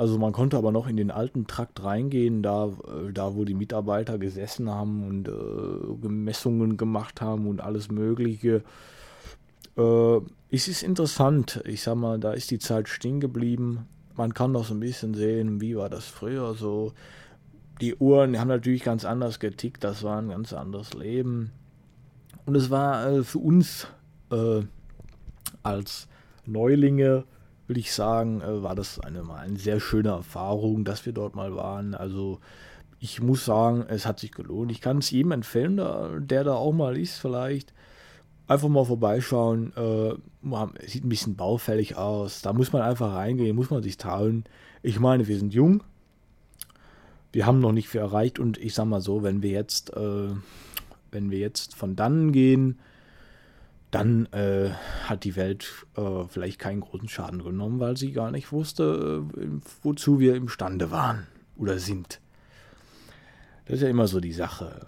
also 0.00 0.18
man 0.18 0.32
konnte 0.32 0.56
aber 0.56 0.72
noch 0.72 0.88
in 0.88 0.96
den 0.96 1.10
alten 1.10 1.46
Trakt 1.46 1.82
reingehen, 1.82 2.42
da, 2.42 2.68
äh, 2.68 3.12
da 3.12 3.34
wo 3.34 3.44
die 3.44 3.52
Mitarbeiter 3.52 4.18
gesessen 4.18 4.70
haben 4.70 5.06
und 5.06 5.28
äh, 5.28 6.08
Messungen 6.08 6.76
gemacht 6.76 7.20
haben 7.20 7.46
und 7.46 7.60
alles 7.60 7.90
Mögliche. 7.90 8.62
Äh, 9.76 10.16
es 10.50 10.68
ist 10.68 10.82
interessant, 10.82 11.62
ich 11.66 11.82
sag 11.82 11.96
mal, 11.96 12.18
da 12.18 12.32
ist 12.32 12.50
die 12.50 12.58
Zeit 12.58 12.88
stehen 12.88 13.20
geblieben. 13.20 13.86
Man 14.16 14.32
kann 14.32 14.54
doch 14.54 14.64
so 14.64 14.72
ein 14.72 14.80
bisschen 14.80 15.12
sehen, 15.12 15.60
wie 15.60 15.76
war 15.76 15.90
das 15.90 16.06
früher 16.06 16.54
so. 16.54 16.92
Die 17.80 17.94
Uhren 17.96 18.38
haben 18.38 18.48
natürlich 18.48 18.84
ganz 18.84 19.04
anders 19.04 19.40
getickt, 19.40 19.84
das 19.84 20.02
war 20.02 20.20
ein 20.20 20.28
ganz 20.28 20.52
anderes 20.52 20.92
Leben. 20.94 21.50
Und 22.44 22.54
es 22.54 22.70
war 22.70 23.06
äh, 23.06 23.24
für 23.24 23.38
uns 23.38 23.86
äh, 24.30 24.62
als 25.62 26.08
Neulinge 26.46 27.24
will 27.66 27.78
ich 27.78 27.92
sagen, 27.92 28.40
äh, 28.40 28.62
war 28.62 28.74
das 28.74 28.98
eine, 28.98 29.22
eine 29.32 29.56
sehr 29.56 29.80
schöne 29.80 30.10
Erfahrung, 30.10 30.84
dass 30.84 31.06
wir 31.06 31.12
dort 31.12 31.36
mal 31.36 31.54
waren. 31.54 31.94
Also 31.94 32.40
ich 32.98 33.22
muss 33.22 33.44
sagen, 33.44 33.84
es 33.88 34.06
hat 34.06 34.20
sich 34.20 34.32
gelohnt. 34.32 34.72
Ich 34.72 34.80
kann 34.80 34.98
es 34.98 35.10
jedem 35.10 35.32
empfehlen, 35.32 35.76
der 35.76 36.44
da 36.44 36.54
auch 36.54 36.72
mal 36.72 36.98
ist, 36.98 37.18
vielleicht. 37.18 37.72
Einfach 38.46 38.68
mal 38.68 38.84
vorbeischauen. 38.84 39.72
Äh, 39.76 40.14
sieht 40.86 41.04
ein 41.04 41.08
bisschen 41.08 41.36
baufällig 41.36 41.96
aus. 41.96 42.42
Da 42.42 42.52
muss 42.52 42.72
man 42.72 42.82
einfach 42.82 43.14
reingehen, 43.14 43.56
muss 43.56 43.70
man 43.70 43.82
sich 43.82 43.96
trauen. 43.96 44.44
Ich 44.82 44.98
meine, 44.98 45.28
wir 45.28 45.38
sind 45.38 45.54
jung. 45.54 45.82
Wir 47.32 47.46
haben 47.46 47.60
noch 47.60 47.72
nicht 47.72 47.88
viel 47.88 48.00
erreicht 48.00 48.38
und 48.38 48.58
ich 48.58 48.74
sag 48.74 48.86
mal 48.86 49.00
so, 49.00 49.22
wenn 49.22 49.42
wir 49.42 49.50
jetzt, 49.50 49.94
äh, 49.96 50.30
wenn 51.10 51.30
wir 51.30 51.38
jetzt 51.38 51.74
von 51.74 51.96
dann 51.96 52.32
gehen, 52.32 52.78
dann 53.90 54.26
äh, 54.26 54.70
hat 55.04 55.24
die 55.24 55.36
Welt 55.36 55.86
äh, 55.96 56.24
vielleicht 56.28 56.58
keinen 56.58 56.80
großen 56.80 57.08
Schaden 57.08 57.42
genommen, 57.42 57.80
weil 57.80 57.96
sie 57.96 58.12
gar 58.12 58.30
nicht 58.30 58.52
wusste, 58.52 59.24
äh, 59.36 59.42
wozu 59.82 60.20
wir 60.20 60.36
imstande 60.36 60.90
waren 60.90 61.26
oder 61.56 61.78
sind. 61.78 62.20
Das 63.66 63.76
ist 63.76 63.82
ja 63.82 63.88
immer 63.88 64.06
so 64.06 64.20
die 64.20 64.32
Sache. 64.32 64.86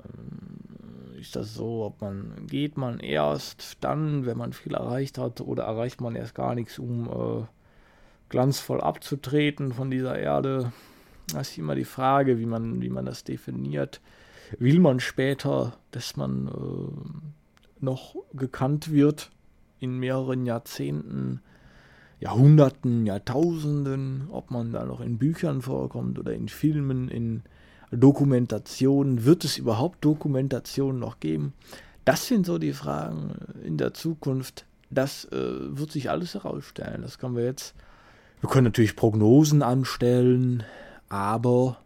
Ist 1.20 1.37
das 1.37 1.54
so, 1.54 1.84
ob 1.84 2.00
man 2.00 2.46
geht 2.49 2.76
man 2.76 2.99
erst 2.99 3.78
dann, 3.80 4.26
wenn 4.26 4.37
man 4.37 4.52
viel 4.52 4.75
erreicht 4.75 5.18
hat, 5.18 5.40
oder 5.40 5.64
erreicht 5.64 6.00
man 6.00 6.16
erst 6.16 6.34
gar 6.34 6.54
nichts, 6.54 6.78
um 6.78 7.08
äh, 7.08 7.44
glanzvoll 8.28 8.80
abzutreten 8.80 9.72
von 9.72 9.90
dieser 9.90 10.18
Erde? 10.18 10.72
Das 11.28 11.50
ist 11.50 11.58
immer 11.58 11.74
die 11.74 11.84
Frage, 11.84 12.38
wie 12.38 12.46
man, 12.46 12.82
wie 12.82 12.90
man 12.90 13.06
das 13.06 13.24
definiert. 13.24 14.00
Will 14.58 14.80
man 14.80 15.00
später, 15.00 15.74
dass 15.90 16.16
man 16.16 16.48
äh, 16.48 17.84
noch 17.84 18.16
gekannt 18.34 18.92
wird 18.92 19.30
in 19.80 19.98
mehreren 19.98 20.46
Jahrzehnten, 20.46 21.40
Jahrhunderten, 22.20 23.06
Jahrtausenden, 23.06 24.28
ob 24.30 24.50
man 24.50 24.72
da 24.72 24.84
noch 24.84 25.00
in 25.00 25.18
Büchern 25.18 25.62
vorkommt 25.62 26.18
oder 26.18 26.32
in 26.32 26.48
Filmen, 26.48 27.08
in 27.08 27.42
Dokumentation, 27.90 29.24
wird 29.24 29.44
es 29.44 29.58
überhaupt 29.58 30.04
Dokumentation 30.04 30.98
noch 30.98 31.18
geben? 31.18 31.52
Das 32.04 32.26
sind 32.26 32.46
so 32.46 32.58
die 32.58 32.72
Fragen 32.72 33.34
in 33.64 33.76
der 33.76 33.94
Zukunft. 33.94 34.66
Das 34.90 35.24
äh, 35.26 35.76
wird 35.76 35.90
sich 35.90 36.10
alles 36.10 36.34
herausstellen. 36.34 37.02
Das 37.02 37.18
können 37.18 37.36
wir 37.36 37.44
jetzt. 37.44 37.74
Wir 38.40 38.50
können 38.50 38.64
natürlich 38.64 38.96
Prognosen 38.96 39.62
anstellen, 39.62 40.64
aber 41.12 41.76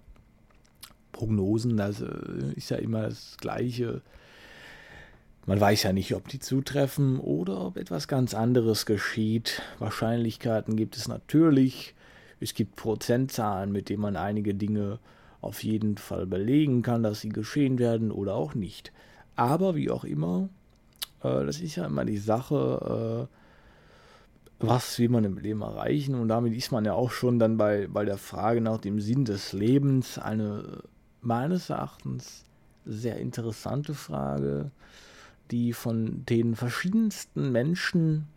Prognosen, 1.10 1.76
das 1.76 2.00
äh, 2.00 2.52
ist 2.54 2.70
ja 2.70 2.76
immer 2.76 3.02
das 3.02 3.36
Gleiche. 3.38 4.00
Man 5.46 5.60
weiß 5.60 5.82
ja 5.82 5.92
nicht, 5.92 6.14
ob 6.14 6.28
die 6.28 6.38
zutreffen 6.38 7.18
oder 7.18 7.60
ob 7.60 7.76
etwas 7.76 8.06
ganz 8.06 8.34
anderes 8.34 8.86
geschieht. 8.86 9.62
Wahrscheinlichkeiten 9.80 10.76
gibt 10.76 10.96
es 10.96 11.08
natürlich. 11.08 11.96
Es 12.38 12.54
gibt 12.54 12.76
Prozentzahlen, 12.76 13.72
mit 13.72 13.88
denen 13.88 14.02
man 14.02 14.16
einige 14.16 14.54
Dinge 14.54 15.00
auf 15.40 15.64
jeden 15.64 15.96
Fall 15.96 16.26
belegen 16.26 16.82
kann, 16.82 17.02
dass 17.02 17.20
sie 17.20 17.30
geschehen 17.30 17.80
werden 17.80 18.12
oder 18.12 18.36
auch 18.36 18.54
nicht. 18.54 18.92
Aber 19.34 19.74
wie 19.74 19.90
auch 19.90 20.04
immer, 20.04 20.48
äh, 21.24 21.44
das 21.44 21.60
ist 21.60 21.74
ja 21.74 21.86
immer 21.86 22.04
die 22.04 22.18
Sache, 22.18 23.26
äh, 23.28 23.36
was 24.58 24.98
will 24.98 25.10
man 25.10 25.24
im 25.24 25.38
Leben 25.38 25.62
erreichen? 25.62 26.14
Und 26.14 26.28
damit 26.28 26.54
ist 26.54 26.72
man 26.72 26.84
ja 26.84 26.94
auch 26.94 27.10
schon 27.10 27.38
dann 27.38 27.56
bei, 27.56 27.88
bei 27.88 28.04
der 28.04 28.18
Frage 28.18 28.60
nach 28.60 28.78
dem 28.78 29.00
Sinn 29.00 29.24
des 29.24 29.52
Lebens 29.52 30.18
eine 30.18 30.82
meines 31.20 31.70
Erachtens 31.70 32.44
sehr 32.84 33.16
interessante 33.18 33.94
Frage, 33.94 34.70
die 35.50 35.72
von 35.72 36.24
den 36.24 36.54
verschiedensten 36.54 37.52
Menschen 37.52 38.28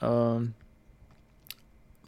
äh, 0.00 0.40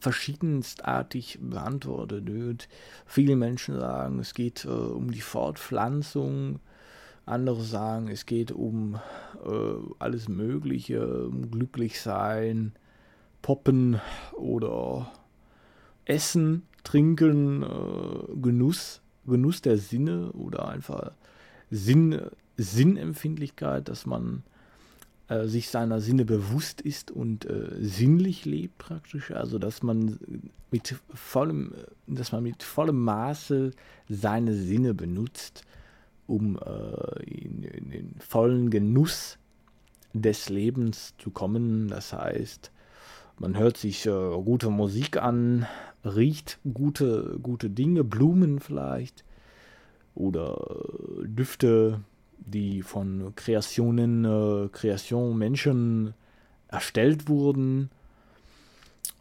verschiedenstartig 0.01 1.39
beantwortet 1.41 2.27
wird. 2.27 2.69
Viele 3.07 3.37
Menschen 3.37 3.79
sagen, 3.79 4.19
es 4.19 4.35
geht 4.35 4.65
äh, 4.65 4.69
um 4.69 5.11
die 5.11 5.23
Fortpflanzung, 5.23 6.61
andere 7.27 7.63
sagen, 7.63 8.09
es 8.09 8.27
geht 8.27 8.53
um 8.53 8.97
äh, 9.47 9.95
alles 9.99 10.29
Mögliche, 10.29 11.27
um 11.27 11.51
Glücklichsein, 11.51 12.73
Poppen 13.45 14.01
oder 14.33 15.13
Essen, 16.07 16.63
Trinken, 16.83 17.63
äh, 17.63 18.37
Genuss, 18.41 19.03
Genuss 19.27 19.61
der 19.61 19.77
Sinne 19.77 20.33
oder 20.33 20.67
einfach 20.67 21.13
Sinn, 21.71 22.23
Sinnempfindlichkeit, 22.57 23.91
dass 23.91 24.07
man 24.07 24.45
äh, 25.29 25.45
sich 25.45 25.69
seiner 25.69 26.01
Sinne 26.01 26.25
bewusst 26.25 26.81
ist 26.81 27.11
und 27.11 27.45
äh, 27.45 27.69
sinnlich 27.81 28.47
lebt 28.47 28.79
praktisch, 28.79 29.31
also 29.31 29.59
dass 29.59 29.83
man 29.83 30.19
mit 30.71 30.99
vollem, 31.13 31.75
dass 32.07 32.33
man 32.33 32.45
mit 32.45 32.63
vollem 32.63 33.05
Maße 33.05 33.73
seine 34.09 34.55
Sinne 34.55 34.95
benutzt, 34.95 35.65
um 36.27 36.57
äh, 36.57 37.23
in, 37.25 37.63
in, 37.63 37.91
den 37.91 38.15
vollen 38.21 38.71
Genuss 38.71 39.37
des 40.15 40.49
Lebens 40.49 41.13
zu 41.19 41.31
kommen. 41.31 41.89
Das 41.89 42.15
heißt, 42.15 42.71
man 43.39 43.59
hört 43.59 43.77
sich 43.77 44.07
äh, 44.07 44.11
gute 44.11 44.71
Musik 44.71 45.23
an, 45.23 45.67
riecht 46.05 46.59
gute, 46.73 47.39
gute 47.43 47.71
Dinge, 47.71 48.05
Blumen 48.05 48.61
vielleicht 48.61 49.25
oder 50.15 50.57
äh, 51.23 51.27
Düfte, 51.27 52.01
die 52.39 52.83
von 52.83 53.33
Kreationen, 53.37 54.25
äh, 54.25 54.69
Kreation 54.69 55.37
Menschen 55.39 56.15
erstellt 56.69 57.29
wurden, 57.29 57.91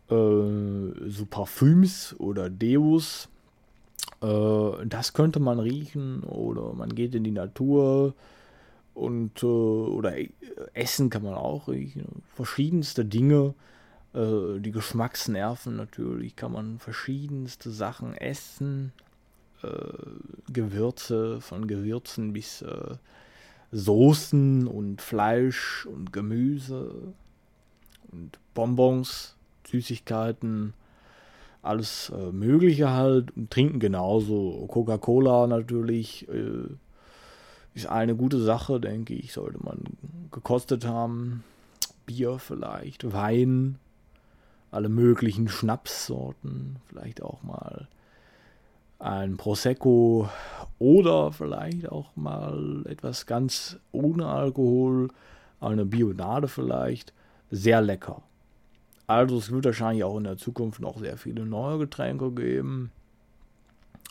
äh, 0.09 0.13
so 0.13 1.25
Parfüms 1.29 2.15
oder 2.19 2.49
Deos, 2.49 3.29
äh, 4.21 4.85
das 4.85 5.13
könnte 5.13 5.39
man 5.39 5.59
riechen 5.59 6.23
oder 6.23 6.73
man 6.73 6.93
geht 6.93 7.15
in 7.15 7.23
die 7.23 7.31
Natur 7.31 8.13
und 8.93 9.41
äh, 9.41 9.45
oder 9.45 10.13
Essen 10.73 11.09
kann 11.09 11.23
man 11.23 11.33
auch 11.33 11.67
riechen, 11.67 12.23
verschiedenste 12.33 13.05
Dinge, 13.05 13.53
äh, 14.13 14.59
die 14.59 14.71
Geschmacksnerven 14.71 15.75
natürlich 15.75 16.35
kann 16.35 16.51
man 16.51 16.79
verschiedenste 16.79 17.71
Sachen 17.71 18.13
essen, 18.15 18.93
äh, 19.63 19.67
Gewürze, 20.51 21.41
von 21.41 21.67
Gewürzen 21.67 22.33
bis 22.33 22.61
äh, 22.61 22.95
Soßen 23.71 24.67
und 24.67 25.01
Fleisch 25.01 25.85
und 25.85 26.13
Gemüse 26.13 27.13
und 28.11 28.37
Bonbons, 28.53 29.35
Süßigkeiten, 29.67 30.73
alles 31.63 32.11
äh, 32.15 32.31
Mögliche 32.31 32.91
halt. 32.91 33.35
Und 33.35 33.49
trinken 33.49 33.79
genauso. 33.79 34.67
Coca-Cola 34.67 35.47
natürlich 35.47 36.27
äh, 36.29 36.67
ist 37.73 37.87
eine 37.87 38.15
gute 38.15 38.39
Sache, 38.39 38.79
denke 38.79 39.15
ich, 39.15 39.33
sollte 39.33 39.63
man 39.63 39.79
gekostet 40.31 40.85
haben. 40.85 41.43
Bier 42.05 42.37
vielleicht, 42.37 43.13
Wein, 43.13 43.79
alle 44.73 44.89
möglichen 44.89 45.47
Schnapssorten, 45.47 46.77
vielleicht 46.87 47.21
auch 47.21 47.43
mal 47.43 47.87
ein 48.99 49.37
Prosecco 49.37 50.29
oder 50.79 51.31
vielleicht 51.31 51.91
auch 51.91 52.15
mal 52.15 52.83
etwas 52.87 53.25
ganz 53.25 53.77
ohne 53.91 54.27
Alkohol, 54.27 55.09
eine 55.59 55.85
Bionade 55.85 56.47
vielleicht. 56.47 57.13
Sehr 57.51 57.81
lecker. 57.81 58.23
Also 59.05 59.37
es 59.37 59.51
wird 59.51 59.65
wahrscheinlich 59.65 60.03
auch 60.03 60.17
in 60.17 60.23
der 60.23 60.37
Zukunft 60.37 60.79
noch 60.79 60.97
sehr 60.97 61.17
viele 61.17 61.45
neue 61.45 61.79
Getränke 61.79 62.31
geben. 62.31 62.91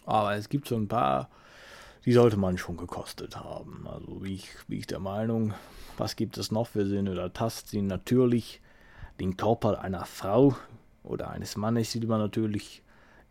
Aber 0.05 0.37
es 0.37 0.48
gibt 0.48 0.68
so 0.68 0.77
ein 0.77 0.88
paar, 0.88 1.29
die 2.05 2.12
sollte 2.12 2.37
man 2.37 2.59
schon 2.59 2.77
gekostet 2.77 3.37
haben. 3.37 3.87
Also 3.90 4.22
wie 4.22 4.35
ich, 4.35 4.51
wie 4.68 4.79
ich 4.79 4.87
der 4.87 5.01
Meinung, 5.01 5.55
was 5.96 6.16
gibt 6.16 6.37
es 6.38 6.53
noch 6.53 6.66
für 6.66 6.87
Sinne 6.87 7.12
oder 7.12 7.33
Tastsinn? 7.33 7.87
Natürlich 7.87 8.61
den 9.20 9.37
Körper 9.37 9.81
einer 9.81 10.05
Frau 10.05 10.57
oder 11.03 11.31
eines 11.31 11.57
Mannes, 11.57 11.92
die 11.92 12.07
man 12.07 12.20
natürlich 12.20 12.83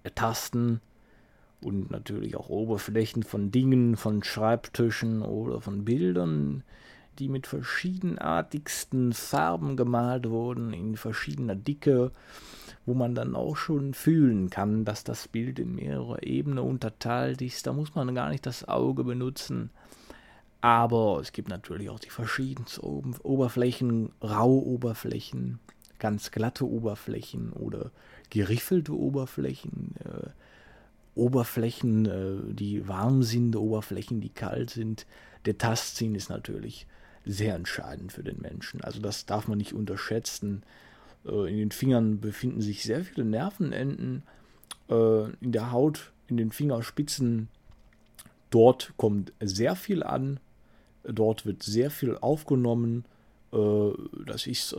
ertasten 0.04 0.82
und 1.62 1.92
natürlich 1.92 2.36
auch 2.36 2.50
Oberflächen 2.50 3.24
von 3.24 3.52
Dingen, 3.52 3.96
von 3.96 4.24
Schreibtischen 4.24 5.22
oder 5.22 5.62
von 5.62 5.86
Bildern, 5.86 6.64
die 7.20 7.30
mit 7.30 7.46
verschiedenartigsten 7.46 9.14
Farben 9.14 9.78
gemalt 9.78 10.30
wurden, 10.30 10.74
in 10.74 10.96
verschiedener 10.96 11.56
Dicke, 11.56 12.12
wo 12.86 12.94
man 12.94 13.14
dann 13.14 13.36
auch 13.36 13.58
schon 13.58 13.94
fühlen 13.94 14.50
kann, 14.50 14.86
dass 14.86 15.04
das 15.04 15.28
Bild 15.28 15.60
in 15.60 15.76
mehrere 15.76 16.24
Ebenen 16.24 16.60
unterteilt 16.60 17.42
ist. 17.42 17.68
Da 17.68 17.74
muss 17.74 17.94
man 17.94 18.16
gar 18.16 18.30
nicht 18.30 18.46
das 18.46 18.68
Auge 18.68 19.04
benutzen. 19.04 19.70
Aber 20.62 21.20
es 21.20 21.32
gibt 21.32 21.50
natürlich 21.50 21.90
auch 21.90 22.00
die 22.00 22.10
verschiedensten 22.10 23.16
Oberflächen, 23.24 24.12
raue 24.24 24.64
Oberflächen, 24.64 25.60
ganz 25.98 26.32
glatte 26.32 26.68
Oberflächen 26.68 27.52
oder 27.52 27.92
geriffelte 28.30 28.94
Oberflächen, 28.94 29.96
äh, 30.06 30.30
Oberflächen, 31.16 32.06
äh, 32.06 32.54
die 32.54 32.88
warm 32.88 33.24
sind, 33.24 33.56
Oberflächen, 33.56 34.22
die 34.22 34.30
kalt 34.30 34.70
sind. 34.70 35.06
Der 35.46 35.58
Tastsinn 35.58 36.16
ist 36.16 36.30
natürlich 36.30 36.88
sehr 37.26 37.56
entscheidend 37.56 38.12
für 38.12 38.24
den 38.24 38.40
Menschen. 38.40 38.82
Also 38.82 39.00
das 39.00 39.26
darf 39.26 39.48
man 39.48 39.58
nicht 39.58 39.74
unterschätzen. 39.74 40.64
Äh, 41.26 41.52
in 41.52 41.58
den 41.58 41.72
Fingern 41.72 42.20
befinden 42.20 42.62
sich 42.62 42.84
sehr 42.84 43.04
viele 43.04 43.26
Nervenenden. 43.26 44.24
Äh, 44.90 45.26
in 45.42 45.52
der 45.52 45.72
Haut, 45.72 46.12
in 46.28 46.38
den 46.38 46.52
Fingerspitzen, 46.52 47.50
dort 48.50 48.94
kommt 48.98 49.34
sehr 49.40 49.76
viel 49.76 50.04
an. 50.04 50.40
Dort 51.04 51.46
wird 51.46 51.64
sehr 51.64 51.92
viel 51.92 52.18
aufgenommen. 52.18 53.06
Äh, 53.54 53.92
das 54.26 54.48
ist 54.48 54.76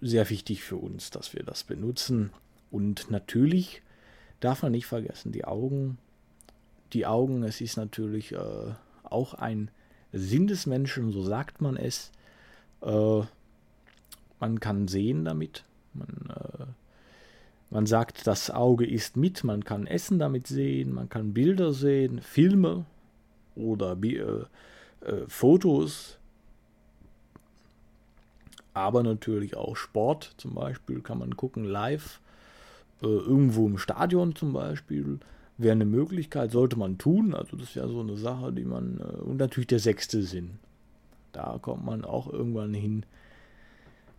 sehr 0.00 0.30
wichtig 0.30 0.62
für 0.62 0.76
uns, 0.76 1.10
dass 1.10 1.34
wir 1.34 1.42
das 1.42 1.64
benutzen. 1.64 2.30
Und 2.70 3.10
natürlich 3.10 3.82
darf 4.40 4.62
man 4.62 4.72
nicht 4.72 4.86
vergessen, 4.86 5.32
die 5.32 5.44
Augen. 5.44 5.98
Die 6.92 7.06
Augen, 7.06 7.42
es 7.42 7.60
ist 7.60 7.76
natürlich 7.76 8.36
auch 9.02 9.34
ein 9.34 9.70
Sinn 10.12 10.46
des 10.46 10.66
Menschen, 10.66 11.10
so 11.10 11.22
sagt 11.22 11.60
man 11.60 11.76
es. 11.76 12.12
Äh, 12.82 13.22
man 14.40 14.60
kann 14.60 14.88
sehen 14.88 15.24
damit. 15.24 15.64
Man, 15.92 16.08
äh, 16.30 16.64
man 17.70 17.86
sagt, 17.86 18.26
das 18.26 18.50
Auge 18.50 18.86
ist 18.86 19.16
mit. 19.16 19.42
Man 19.42 19.64
kann 19.64 19.86
Essen 19.86 20.18
damit 20.18 20.46
sehen. 20.46 20.94
Man 20.94 21.08
kann 21.08 21.34
Bilder 21.34 21.72
sehen, 21.72 22.20
Filme 22.20 22.84
oder 23.56 23.96
äh, 24.02 24.44
äh, 25.04 25.28
Fotos. 25.28 26.18
Aber 28.72 29.02
natürlich 29.02 29.56
auch 29.56 29.76
Sport 29.76 30.34
zum 30.36 30.54
Beispiel 30.54 31.00
kann 31.00 31.18
man 31.18 31.36
gucken 31.36 31.64
live. 31.64 32.20
Äh, 33.02 33.06
irgendwo 33.06 33.66
im 33.66 33.78
Stadion 33.78 34.34
zum 34.34 34.52
Beispiel 34.52 35.20
wäre 35.58 35.72
eine 35.72 35.84
Möglichkeit, 35.84 36.50
sollte 36.50 36.76
man 36.76 36.98
tun. 36.98 37.34
Also 37.34 37.56
das 37.56 37.76
wäre 37.76 37.88
so 37.88 38.00
eine 38.00 38.16
Sache, 38.16 38.52
die 38.52 38.64
man. 38.64 39.00
Äh, 39.00 39.20
und 39.20 39.36
natürlich 39.36 39.68
der 39.68 39.78
sechste 39.78 40.22
Sinn. 40.22 40.58
Da 41.32 41.58
kommt 41.60 41.84
man 41.84 42.04
auch 42.04 42.32
irgendwann 42.32 42.74
hin. 42.74 43.04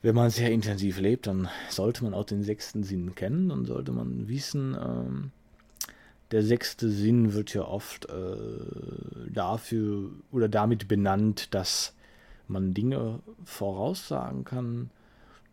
Wenn 0.02 0.16
man 0.16 0.30
sehr 0.30 0.52
intensiv 0.52 1.00
lebt, 1.00 1.28
dann 1.28 1.50
sollte 1.70 2.04
man 2.04 2.14
auch 2.14 2.26
den 2.26 2.44
sechsten 2.44 2.84
Sinn 2.84 3.16
kennen. 3.16 3.50
Dann 3.50 3.66
sollte 3.66 3.92
man 3.92 4.28
wissen, 4.28 4.78
ähm, 4.80 5.32
der 6.32 6.44
sechste 6.44 6.90
Sinn 6.90 7.34
wird 7.34 7.54
ja 7.54 7.64
oft 7.64 8.10
äh, 8.10 9.32
dafür 9.32 10.10
oder 10.32 10.50
damit 10.50 10.88
benannt, 10.88 11.54
dass 11.54 11.94
man 12.48 12.74
Dinge 12.74 13.20
voraussagen 13.44 14.44
kann, 14.44 14.90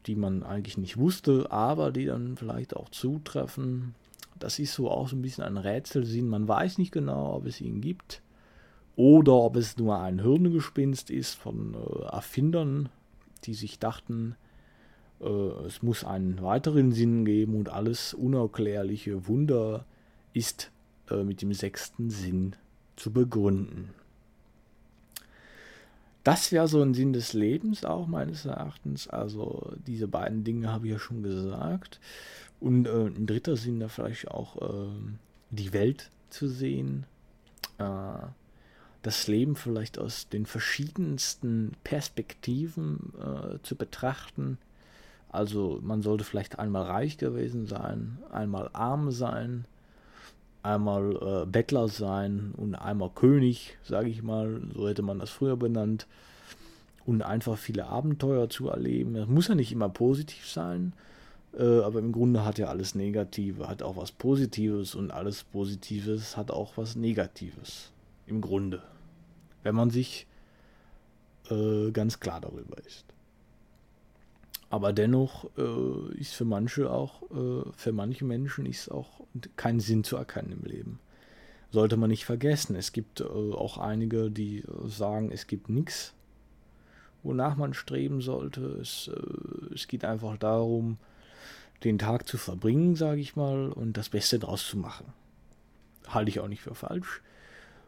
die 0.06 0.16
man 0.16 0.42
eigentlich 0.42 0.78
nicht 0.78 0.96
wusste, 0.96 1.50
aber 1.50 1.92
die 1.92 2.06
dann 2.06 2.36
vielleicht 2.36 2.74
auch 2.74 2.88
zutreffen. 2.88 3.94
Das 4.38 4.58
ist 4.58 4.74
so 4.74 4.90
auch 4.90 5.08
so 5.08 5.16
ein 5.16 5.22
bisschen 5.22 5.44
ein 5.44 5.56
Rätselsinn. 5.56 6.28
Man 6.28 6.48
weiß 6.48 6.78
nicht 6.78 6.92
genau, 6.92 7.34
ob 7.34 7.46
es 7.46 7.60
ihn 7.60 7.80
gibt 7.80 8.22
oder 8.96 9.34
ob 9.34 9.56
es 9.56 9.76
nur 9.76 10.00
ein 10.00 10.20
Hirngespinst 10.20 11.10
ist 11.10 11.34
von 11.34 11.74
äh, 11.74 12.04
Erfindern, 12.04 12.88
die 13.44 13.54
sich 13.54 13.78
dachten, 13.78 14.36
äh, 15.20 15.26
es 15.66 15.82
muss 15.82 16.04
einen 16.04 16.42
weiteren 16.42 16.92
Sinn 16.92 17.24
geben 17.24 17.54
und 17.54 17.68
alles 17.68 18.14
unerklärliche 18.14 19.28
Wunder 19.28 19.84
ist 20.32 20.70
äh, 21.10 21.22
mit 21.22 21.42
dem 21.42 21.52
sechsten 21.52 22.10
Sinn 22.10 22.56
zu 22.96 23.12
begründen. 23.12 23.90
Das 26.24 26.52
wäre 26.52 26.68
so 26.68 26.80
ein 26.80 26.94
Sinn 26.94 27.12
des 27.12 27.32
Lebens 27.32 27.84
auch 27.84 28.06
meines 28.06 28.44
Erachtens. 28.44 29.08
Also 29.08 29.72
diese 29.86 30.06
beiden 30.06 30.44
Dinge 30.44 30.72
habe 30.72 30.86
ich 30.86 30.92
ja 30.92 30.98
schon 30.98 31.22
gesagt. 31.22 31.98
Und 32.60 32.86
äh, 32.86 33.06
ein 33.06 33.26
dritter 33.26 33.56
Sinn 33.56 33.80
da 33.80 33.88
vielleicht 33.88 34.28
auch 34.28 34.56
äh, 34.62 34.88
die 35.50 35.72
Welt 35.72 36.10
zu 36.30 36.46
sehen. 36.48 37.06
Äh, 37.78 38.26
das 39.02 39.26
Leben 39.26 39.56
vielleicht 39.56 39.98
aus 39.98 40.28
den 40.28 40.46
verschiedensten 40.46 41.72
Perspektiven 41.82 43.12
äh, 43.20 43.58
zu 43.64 43.74
betrachten. 43.74 44.58
Also 45.28 45.80
man 45.82 46.02
sollte 46.02 46.22
vielleicht 46.22 46.60
einmal 46.60 46.84
reich 46.84 47.18
gewesen 47.18 47.66
sein, 47.66 48.18
einmal 48.30 48.70
arm 48.74 49.10
sein, 49.10 49.64
einmal 50.62 51.16
äh, 51.42 51.46
Bettler 51.46 51.88
sein 51.88 52.52
und 52.56 52.74
einmal 52.74 53.10
König, 53.14 53.76
sage 53.82 54.08
ich 54.08 54.22
mal, 54.22 54.60
so 54.74 54.88
hätte 54.88 55.02
man 55.02 55.18
das 55.18 55.30
früher 55.30 55.56
benannt, 55.56 56.06
und 57.04 57.22
einfach 57.22 57.58
viele 57.58 57.86
Abenteuer 57.86 58.48
zu 58.48 58.68
erleben. 58.68 59.14
Das 59.14 59.28
muss 59.28 59.48
ja 59.48 59.54
nicht 59.54 59.72
immer 59.72 59.88
positiv 59.88 60.48
sein, 60.48 60.92
äh, 61.58 61.80
aber 61.80 61.98
im 61.98 62.12
Grunde 62.12 62.44
hat 62.44 62.58
ja 62.58 62.66
alles 62.66 62.94
Negative, 62.94 63.68
hat 63.68 63.82
auch 63.82 63.96
was 63.96 64.12
Positives 64.12 64.94
und 64.94 65.10
alles 65.10 65.42
Positives 65.44 66.36
hat 66.36 66.50
auch 66.50 66.76
was 66.76 66.96
Negatives. 66.96 67.90
Im 68.26 68.40
Grunde. 68.40 68.82
Wenn 69.62 69.74
man 69.74 69.90
sich 69.90 70.26
äh, 71.50 71.90
ganz 71.90 72.20
klar 72.20 72.40
darüber 72.40 72.78
ist. 72.86 73.04
Aber 74.72 74.94
dennoch 74.94 75.50
äh, 75.58 76.14
ist 76.18 76.32
für 76.32 76.46
manche 76.46 76.90
auch, 76.90 77.24
äh, 77.30 77.70
für 77.76 77.92
manche 77.92 78.24
Menschen 78.24 78.64
ist 78.64 78.90
auch 78.90 79.20
kein 79.54 79.80
Sinn 79.80 80.02
zu 80.02 80.16
erkennen 80.16 80.52
im 80.52 80.64
Leben. 80.64 80.98
Sollte 81.70 81.98
man 81.98 82.08
nicht 82.08 82.24
vergessen. 82.24 82.74
Es 82.74 82.92
gibt 82.92 83.20
äh, 83.20 83.24
auch 83.24 83.76
einige, 83.76 84.30
die 84.30 84.60
äh, 84.60 84.88
sagen, 84.88 85.30
es 85.30 85.46
gibt 85.46 85.68
nichts, 85.68 86.14
wonach 87.22 87.54
man 87.54 87.74
streben 87.74 88.22
sollte. 88.22 88.62
Es, 88.80 89.10
äh, 89.14 89.74
es 89.74 89.88
geht 89.88 90.06
einfach 90.06 90.38
darum, 90.38 90.96
den 91.84 91.98
Tag 91.98 92.26
zu 92.26 92.38
verbringen, 92.38 92.96
sage 92.96 93.20
ich 93.20 93.36
mal, 93.36 93.68
und 93.68 93.98
das 93.98 94.08
Beste 94.08 94.38
draus 94.38 94.66
zu 94.66 94.78
machen. 94.78 95.04
Halte 96.08 96.30
ich 96.30 96.40
auch 96.40 96.48
nicht 96.48 96.62
für 96.62 96.74
falsch. 96.74 97.20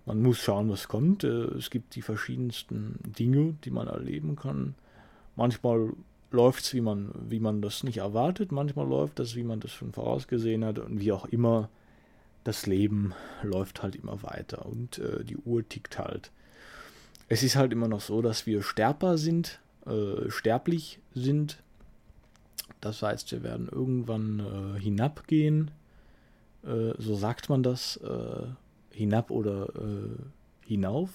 Man 0.05 0.20
muss 0.20 0.37
schauen, 0.37 0.68
was 0.68 0.87
kommt. 0.87 1.25
Äh, 1.25 1.44
es 1.57 1.70
gibt 1.70 1.94
die 1.94 2.03
verschiedensten 2.03 2.99
Dinge, 3.07 3.55
die 3.64 3.70
man 3.70 3.88
erleben 3.88 4.37
kann. 4.37 4.75
Manchmal 5.35 5.94
läuft 6.35 6.64
es, 6.64 6.75
wie 6.75 6.81
man, 6.81 7.11
wie 7.29 7.40
man 7.40 7.62
das 7.62 7.83
nicht 7.83 7.99
erwartet. 7.99 8.53
Manchmal 8.53 8.87
läuft 8.87 9.18
das, 9.18 9.35
wie 9.37 9.44
man 9.44 9.61
das 9.61 9.73
schon 9.73 9.92
vorausgesehen 9.92 10.64
hat. 10.64 10.79
Und 10.79 11.01
wie 11.01 11.12
auch 11.12 11.27
immer, 11.27 11.68
das 12.44 12.66
Leben 12.66 13.14
läuft 13.42 13.83
halt 13.83 13.97
immer 13.97 14.23
weiter 14.23 14.66
und 14.66 14.99
äh, 14.99 15.25
die 15.25 15.38
Uhr 15.38 15.66
tickt 15.66 15.99
halt. 15.99 16.31
Es 17.29 17.42
ist 17.42 17.57
halt 17.57 17.73
immer 17.73 17.88
noch 17.88 18.03
so, 18.03 18.20
dass 18.20 18.47
wir 18.47 18.62
sterber 18.62 19.16
sind, 19.16 19.61
äh, 19.87 20.31
sterblich 20.31 20.99
sind. 21.14 21.62
Das 22.83 23.01
heißt, 23.01 23.33
wir 23.33 23.42
werden 23.42 23.68
irgendwann 23.70 24.77
äh, 24.77 24.81
hinabgehen. 24.81 25.70
Äh, 26.64 26.92
so 26.99 27.14
sagt 27.14 27.49
man 27.49 27.62
das. 27.62 27.97
Äh, 27.97 28.47
hinab 28.94 29.31
oder 29.31 29.68
äh, 29.75 30.66
hinauf. 30.66 31.11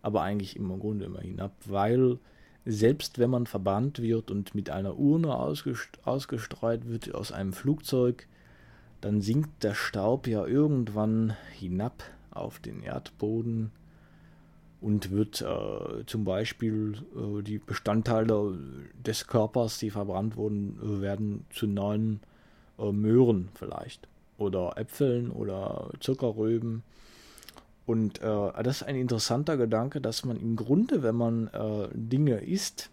Aber 0.00 0.22
eigentlich 0.22 0.56
im 0.56 0.78
Grunde 0.78 1.06
immer 1.06 1.20
hinab, 1.20 1.52
weil 1.64 2.18
selbst 2.70 3.18
wenn 3.18 3.30
man 3.30 3.46
verbannt 3.46 4.00
wird 4.02 4.30
und 4.30 4.54
mit 4.54 4.68
einer 4.68 4.98
Urne 4.98 5.34
ausgest 5.34 5.98
ausgestreut 6.04 6.86
wird 6.86 7.14
aus 7.14 7.32
einem 7.32 7.54
Flugzeug, 7.54 8.26
dann 9.00 9.22
sinkt 9.22 9.64
der 9.64 9.74
Staub 9.74 10.26
ja 10.26 10.46
irgendwann 10.46 11.34
hinab 11.54 12.02
auf 12.30 12.58
den 12.58 12.82
Erdboden 12.82 13.70
und 14.82 15.10
wird 15.10 15.40
äh, 15.40 16.04
zum 16.06 16.24
Beispiel 16.24 16.98
äh, 17.16 17.42
die 17.42 17.58
Bestandteile 17.58 18.58
des 19.04 19.26
Körpers, 19.26 19.78
die 19.78 19.90
verbrannt 19.90 20.36
wurden, 20.36 20.78
äh, 20.82 21.00
werden 21.00 21.46
zu 21.50 21.66
neuen 21.66 22.20
äh, 22.78 22.92
Möhren 22.92 23.48
vielleicht 23.54 24.08
oder 24.36 24.74
Äpfeln 24.76 25.30
oder 25.30 25.90
Zuckerrüben 26.00 26.82
und 27.88 28.20
äh, 28.20 28.62
das 28.62 28.82
ist 28.82 28.82
ein 28.82 28.96
interessanter 28.96 29.56
Gedanke, 29.56 30.02
dass 30.02 30.22
man 30.22 30.36
im 30.36 30.56
Grunde, 30.56 31.02
wenn 31.02 31.14
man 31.14 31.48
äh, 31.48 31.88
Dinge 31.94 32.34
isst, 32.34 32.90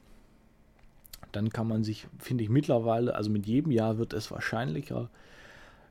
dann 1.34 1.50
kann 1.50 1.68
man 1.68 1.84
sich, 1.84 2.08
finde 2.18 2.46
ich 2.46 2.50
mittlerweile, 2.50 3.14
also 3.14 3.30
mit 3.30 3.46
jedem 3.46 3.74
Jahr 3.74 3.98
wird 3.98 4.14
es 4.14 4.32
wahrscheinlicher, 4.32 5.10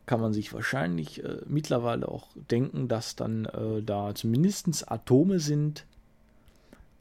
kann 0.06 0.22
man 0.22 0.32
sich 0.32 0.54
wahrscheinlich 0.54 1.22
äh, 1.22 1.42
mittlerweile 1.46 2.08
auch 2.08 2.28
denken, 2.50 2.88
dass 2.88 3.14
dann 3.14 3.44
äh, 3.44 3.82
da 3.82 4.14
zumindest 4.14 4.90
Atome 4.90 5.38
sind, 5.38 5.84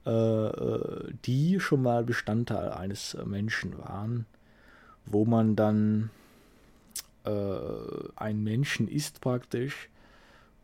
äh, 0.06 0.12
äh, 0.12 1.14
die 1.24 1.62
schon 1.62 1.82
mal 1.84 2.04
Bestandteil 2.04 2.74
eines 2.74 3.18
Menschen 3.24 3.78
waren, 3.78 4.26
wo 5.06 5.24
man 5.24 5.56
dann 5.56 6.10
ein 7.24 8.44
Menschen 8.44 8.90
ist 8.90 9.22
praktisch 9.22 9.88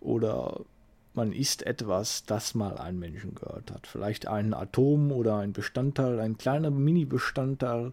oder 0.01 0.65
man 1.13 1.33
isst 1.33 1.65
etwas, 1.65 2.23
das 2.25 2.55
mal 2.55 2.77
einen 2.77 2.99
Menschen 2.99 3.35
gehört 3.35 3.71
hat. 3.71 3.87
Vielleicht 3.87 4.27
ein 4.27 4.53
Atom 4.53 5.11
oder 5.11 5.37
ein 5.37 5.53
Bestandteil, 5.53 6.19
ein 6.19 6.37
kleiner 6.37 6.71
Mini-Bestandteil, 6.71 7.91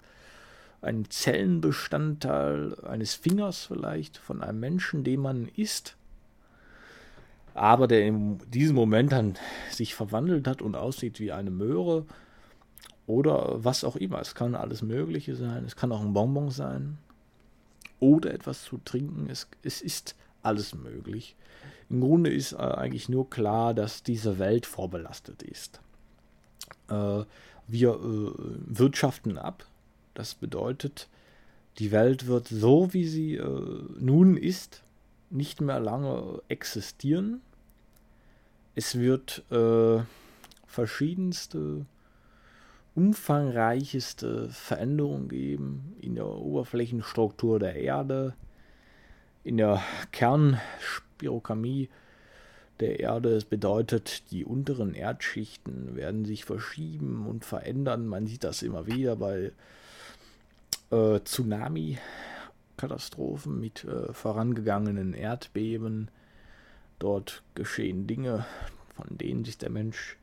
ein 0.83 1.11
Zellenbestandteil 1.11 2.77
eines 2.85 3.15
Fingers 3.15 3.65
vielleicht 3.65 4.19
von 4.19 4.43
einem 4.43 4.61
Menschen, 4.61 5.03
den 5.05 5.21
man 5.21 5.49
isst, 5.49 5.97
aber 7.55 7.89
der 7.89 8.07
in 8.07 8.39
diesem 8.51 8.77
Moment 8.77 9.13
dann 9.13 9.35
sich 9.71 9.95
verwandelt 9.95 10.47
hat 10.47 10.61
und 10.61 10.77
aussieht 10.77 11.19
wie 11.21 11.33
eine 11.33 11.51
Möhre 11.51 12.05
oder 13.07 13.65
was 13.65 13.83
auch 13.83 13.97
immer. 13.97 14.21
Es 14.21 14.35
kann 14.35 14.55
alles 14.55 14.83
Mögliche 14.83 15.37
sein. 15.37 15.65
Es 15.65 15.75
kann 15.75 15.91
auch 15.91 16.03
ein 16.03 16.13
Bonbon 16.13 16.51
sein 16.51 16.99
oder 17.99 18.35
etwas 18.35 18.63
zu 18.63 18.79
trinken. 18.85 19.29
Es, 19.31 19.49
es 19.63 19.81
ist 19.81 20.17
alles 20.47 20.75
möglich. 20.75 21.37
Im 21.89 22.01
Grunde 22.01 22.33
ist 22.33 22.53
äh, 22.53 22.57
eigentlich 22.57 23.09
nur 23.09 23.29
klar, 23.31 23.75
dass 23.75 24.03
diese 24.03 24.39
Welt 24.39 24.67
vorbelastet 24.67 25.43
ist. 25.43 25.81
Äh, 26.89 27.25
wir 27.69 27.91
äh, 27.91 28.33
wirtschaften 28.67 29.39
ab. 29.39 29.67
Das 30.15 30.35
bedeutet, 30.35 31.09
die 31.79 31.93
Welt 31.93 32.27
wird 32.27 32.49
so, 32.49 32.93
wie 32.95 33.07
sie 33.07 33.35
äh, 33.35 33.81
nun 33.99 34.37
ist, 34.37 34.83
nicht 35.31 35.61
mehr 35.61 35.81
lange 35.81 36.41
existieren. 36.49 37.41
Es 38.75 38.99
wird 38.99 39.45
äh, 39.51 40.03
verschiedenste, 40.67 41.87
umfangreicheste 42.95 44.49
Veränderungen 44.51 45.29
geben 45.29 45.97
in 46.01 46.15
der 46.15 46.27
Oberflächenstruktur 46.27 47.59
der 47.59 47.77
Erde, 47.77 48.35
in 49.47 49.57
der 49.59 49.83
Kernspirokamie 50.11 51.89
der 52.81 52.99
Erde. 52.99 53.37
Es 53.37 53.45
bedeutet, 53.45 54.33
die 54.33 54.45
unteren 54.45 54.95
Erdschichten 54.95 55.95
werden 55.95 56.25
sich 56.25 56.45
verschieben 56.45 57.29
und 57.29 57.45
verändern. 57.45 58.09
Man 58.09 58.27
sieht 58.27 58.43
das 58.43 58.63
immer 58.63 58.89
wieder 58.89 59.15
bei 59.15 59.53
äh, 60.91 61.21
Tsunami-Katastrophen 61.21 63.61
mit 63.61 63.85
äh, 63.85 64.13
vorangegangenen 64.13 65.15
Erdbeben. 65.15 66.11
Dort 66.99 67.45
geschehen 67.55 68.09
Dinge, 68.09 68.45
von 68.97 69.17
denen 69.17 69.45
sich 69.45 69.59
der 69.59 69.71
Mensch 69.71 70.17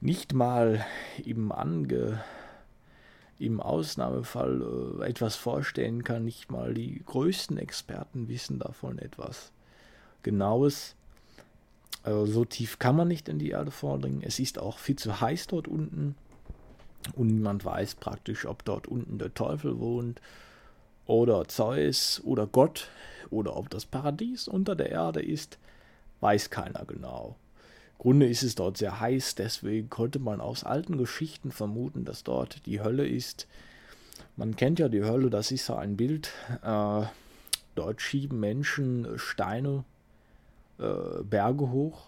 nicht 0.00 0.32
mal 0.32 0.86
im 1.24 1.50
ange 1.50 2.22
im 3.40 3.60
Ausnahmefall 3.60 5.00
äh, 5.00 5.08
etwas 5.08 5.34
vorstellen 5.36 6.04
kann. 6.04 6.24
Nicht 6.24 6.50
mal 6.50 6.74
die 6.74 7.02
größten 7.04 7.58
Experten 7.58 8.28
wissen 8.28 8.58
davon 8.58 8.98
etwas 8.98 9.52
Genaues. 10.22 10.94
Also 12.02 12.26
so 12.26 12.44
tief 12.44 12.78
kann 12.78 12.96
man 12.96 13.08
nicht 13.08 13.28
in 13.28 13.38
die 13.38 13.50
Erde 13.50 13.70
vordringen. 13.70 14.22
Es 14.22 14.38
ist 14.38 14.58
auch 14.58 14.78
viel 14.78 14.96
zu 14.96 15.20
heiß 15.20 15.48
dort 15.48 15.68
unten. 15.68 16.14
Und 17.16 17.28
niemand 17.28 17.64
weiß 17.64 17.94
praktisch, 17.96 18.44
ob 18.44 18.64
dort 18.64 18.86
unten 18.86 19.18
der 19.18 19.32
Teufel 19.32 19.78
wohnt 19.78 20.20
oder 21.06 21.48
Zeus 21.48 22.20
oder 22.24 22.46
Gott 22.46 22.88
oder 23.30 23.56
ob 23.56 23.70
das 23.70 23.86
Paradies 23.86 24.48
unter 24.48 24.76
der 24.76 24.90
Erde 24.90 25.22
ist, 25.22 25.58
weiß 26.20 26.50
keiner 26.50 26.84
genau. 26.84 27.36
Grunde 28.00 28.26
ist 28.26 28.42
es 28.42 28.54
dort 28.54 28.78
sehr 28.78 28.98
heiß, 28.98 29.34
deswegen 29.34 29.90
konnte 29.90 30.20
man 30.20 30.40
aus 30.40 30.64
alten 30.64 30.96
Geschichten 30.96 31.52
vermuten, 31.52 32.06
dass 32.06 32.24
dort 32.24 32.64
die 32.64 32.80
Hölle 32.80 33.06
ist. 33.06 33.46
Man 34.38 34.56
kennt 34.56 34.78
ja 34.78 34.88
die 34.88 35.04
Hölle, 35.04 35.28
das 35.28 35.50
ist 35.50 35.68
ja 35.68 35.76
ein 35.76 35.98
Bild. 35.98 36.32
Äh, 36.62 37.02
dort 37.74 38.00
schieben 38.00 38.40
Menschen 38.40 39.06
Steine, 39.16 39.84
äh, 40.78 41.22
Berge 41.24 41.70
hoch 41.72 42.06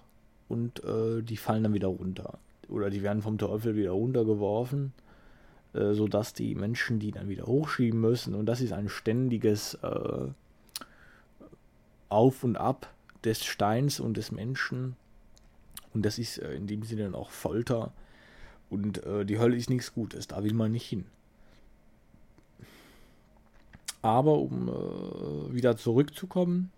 und 0.49 0.83
äh, 0.83 1.21
die 1.21 1.37
fallen 1.37 1.65
dann 1.65 1.75
wieder 1.75 1.89
runter. 1.89 2.39
Oder 2.71 2.89
die 2.89 3.03
werden 3.03 3.21
vom 3.21 3.37
Teufel 3.37 3.77
wieder 3.77 3.91
runtergeworfen, 3.91 4.95
äh, 5.75 5.93
sodass 5.93 6.33
die 6.33 6.55
Menschen 6.55 7.01
die 7.01 7.11
dann 7.11 7.29
wieder 7.29 7.45
hochschieben 7.45 8.01
müssen. 8.01 8.35
Und 8.35 8.47
das 8.47 8.63
ist 8.63 8.73
ein 8.73 8.89
ständiges 8.89 9.75
äh, 9.83 10.29
Auf 12.09 12.45
und 12.45 12.57
Ab 12.57 12.91
des 13.25 13.45
Steins 13.45 14.01
und 14.01 14.17
des 14.17 14.33
Menschen. 14.33 14.97
Und 15.95 16.05
das 16.05 16.19
ist 16.19 16.39
äh, 16.39 16.55
in 16.55 16.67
dem 16.67 16.83
Sinne 16.83 17.03
dann 17.05 17.15
auch 17.15 17.31
Folter. 17.31 17.93
Und 18.71 19.05
äh, 19.05 19.25
die 19.25 19.39
Hölle 19.39 19.57
ist 19.57 19.71
nichts 19.71 19.95
Gutes, 19.95 20.27
da 20.29 20.43
will 20.43 20.55
man 20.55 20.73
nicht 20.73 20.87
hin. 20.87 21.05
Aber 24.01 24.39
um 24.39 24.69
äh, 24.69 25.55
wieder 25.55 25.77
zurückzukommen 25.77 26.71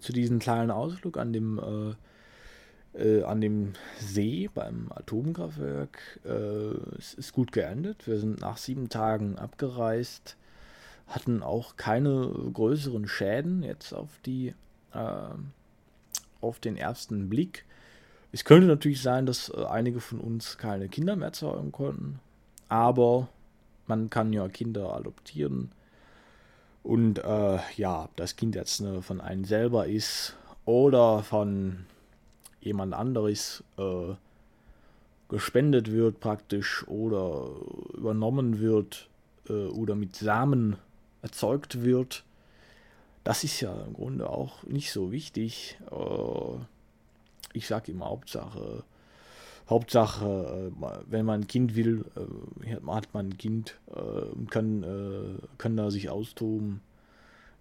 zu 0.00 0.12
diesem 0.12 0.40
kleinen 0.40 0.70
Ausflug 0.70 1.16
an 1.16 1.32
dem, 1.32 1.58
an 1.58 3.40
dem 3.40 3.72
See 3.98 4.50
beim 4.52 4.92
Atomkraftwerk, 4.92 6.20
äh, 6.26 6.98
es 6.98 7.14
ist 7.14 7.32
gut 7.32 7.50
geendet. 7.50 8.06
Wir 8.06 8.18
sind 8.18 8.40
nach 8.40 8.58
sieben 8.58 8.90
Tagen 8.90 9.38
abgereist, 9.38 10.36
hatten 11.06 11.42
auch 11.42 11.76
keine 11.76 12.30
größeren 12.52 13.08
Schäden 13.08 13.62
jetzt 13.62 13.94
auf 13.94 14.10
die 14.26 14.54
äh, 14.92 15.28
auf 16.40 16.60
den 16.60 16.76
ersten 16.76 17.28
Blick. 17.28 17.64
Es 18.34 18.44
könnte 18.44 18.66
natürlich 18.66 19.00
sein, 19.00 19.26
dass 19.26 19.48
einige 19.52 20.00
von 20.00 20.18
uns 20.18 20.58
keine 20.58 20.88
Kinder 20.88 21.14
mehr 21.14 21.32
zeugen 21.32 21.70
konnten, 21.70 22.18
aber 22.68 23.28
man 23.86 24.10
kann 24.10 24.32
ja 24.32 24.48
Kinder 24.48 24.92
adoptieren 24.92 25.70
und 26.82 27.20
äh, 27.20 27.58
ja, 27.76 28.08
das 28.16 28.34
Kind 28.34 28.56
jetzt 28.56 28.80
ne, 28.80 29.02
von 29.02 29.20
einem 29.20 29.44
selber 29.44 29.86
ist 29.86 30.34
oder 30.64 31.22
von 31.22 31.86
jemand 32.60 32.92
anderes 32.92 33.62
äh, 33.78 34.14
gespendet 35.28 35.92
wird 35.92 36.18
praktisch 36.18 36.84
oder 36.88 37.50
übernommen 37.96 38.58
wird 38.58 39.08
äh, 39.48 39.66
oder 39.66 39.94
mit 39.94 40.16
Samen 40.16 40.74
erzeugt 41.22 41.84
wird, 41.84 42.24
das 43.22 43.44
ist 43.44 43.60
ja 43.60 43.72
im 43.84 43.92
Grunde 43.92 44.28
auch 44.28 44.64
nicht 44.64 44.90
so 44.90 45.12
wichtig. 45.12 45.78
Äh, 45.92 46.58
ich 47.54 47.66
sage 47.66 47.92
immer 47.92 48.06
Hauptsache, 48.06 48.84
Hauptsache, 49.68 50.70
äh, 50.70 50.86
wenn 51.06 51.24
man 51.24 51.42
ein 51.42 51.46
Kind 51.46 51.74
will, 51.74 52.04
äh, 52.16 52.76
hat 52.86 53.14
man 53.14 53.28
ein 53.28 53.38
Kind 53.38 53.78
äh, 53.94 54.00
und 54.00 54.50
kann, 54.50 55.40
kann 55.58 55.76
da 55.76 55.90
sich 55.90 56.10
austoben. 56.10 56.80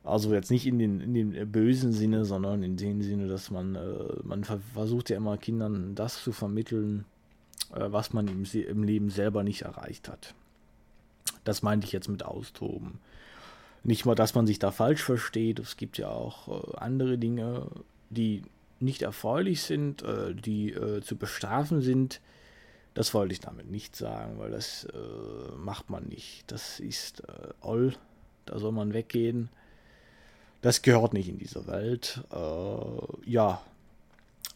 Also 0.04 0.34
jetzt 0.34 0.52
nicht 0.52 0.68
in 0.68 0.80
den, 0.80 1.00
in 1.00 1.14
den 1.14 1.52
bösen 1.52 1.94
Sinne, 1.94 2.26
sondern 2.26 2.62
in 2.62 2.76
dem 2.76 3.02
Sinne, 3.02 3.28
dass 3.28 3.52
man, 3.52 3.78
man 4.24 4.44
versucht 4.44 5.10
ja 5.10 5.16
immer 5.16 5.38
Kindern 5.38 5.96
das 5.96 6.22
zu 6.22 6.34
vermitteln, 6.34 7.06
was 7.70 8.12
man 8.12 8.28
im, 8.28 8.44
im 8.44 8.84
Leben 8.84 9.10
selber 9.10 9.44
nicht 9.44 9.62
erreicht 9.62 10.10
hat. 10.10 10.36
Das 11.46 11.62
meinte 11.62 11.88
ich 11.88 11.94
jetzt 11.94 12.10
mit 12.10 12.26
Austoben. 12.26 13.00
Nicht 13.86 14.06
mal, 14.06 14.16
dass 14.16 14.36
man 14.36 14.46
sich 14.46 14.60
da 14.60 14.72
falsch 14.72 15.02
versteht. 15.02 15.60
Es 15.60 15.78
gibt 15.78 15.98
ja 15.98 16.10
auch 16.10 16.76
andere 16.76 17.18
Dinge, 17.18 17.68
die 18.10 18.44
nicht 18.84 19.02
erfreulich 19.02 19.62
sind, 19.62 20.04
äh, 20.04 20.36
die 20.36 20.72
äh, 20.72 21.02
zu 21.02 21.16
bestrafen 21.18 21.82
sind. 21.82 22.22
Das 22.94 23.14
wollte 23.14 23.34
ich 23.34 23.40
damit 23.40 23.70
nicht 23.72 23.96
sagen, 23.96 24.38
weil 24.38 24.52
das 24.52 24.86
äh, 24.86 25.56
macht 25.58 25.90
man 25.90 26.04
nicht. 26.06 26.52
Das 26.52 26.80
ist 26.80 27.22
äh, 27.22 27.54
all, 27.62 27.94
da 28.46 28.60
soll 28.60 28.72
man 28.72 28.94
weggehen. 28.94 29.50
Das 30.62 30.82
gehört 30.82 31.14
nicht 31.14 31.28
in 31.28 31.40
diese 31.40 31.66
Welt. 31.68 32.24
Äh, 32.32 33.30
ja, 33.30 33.62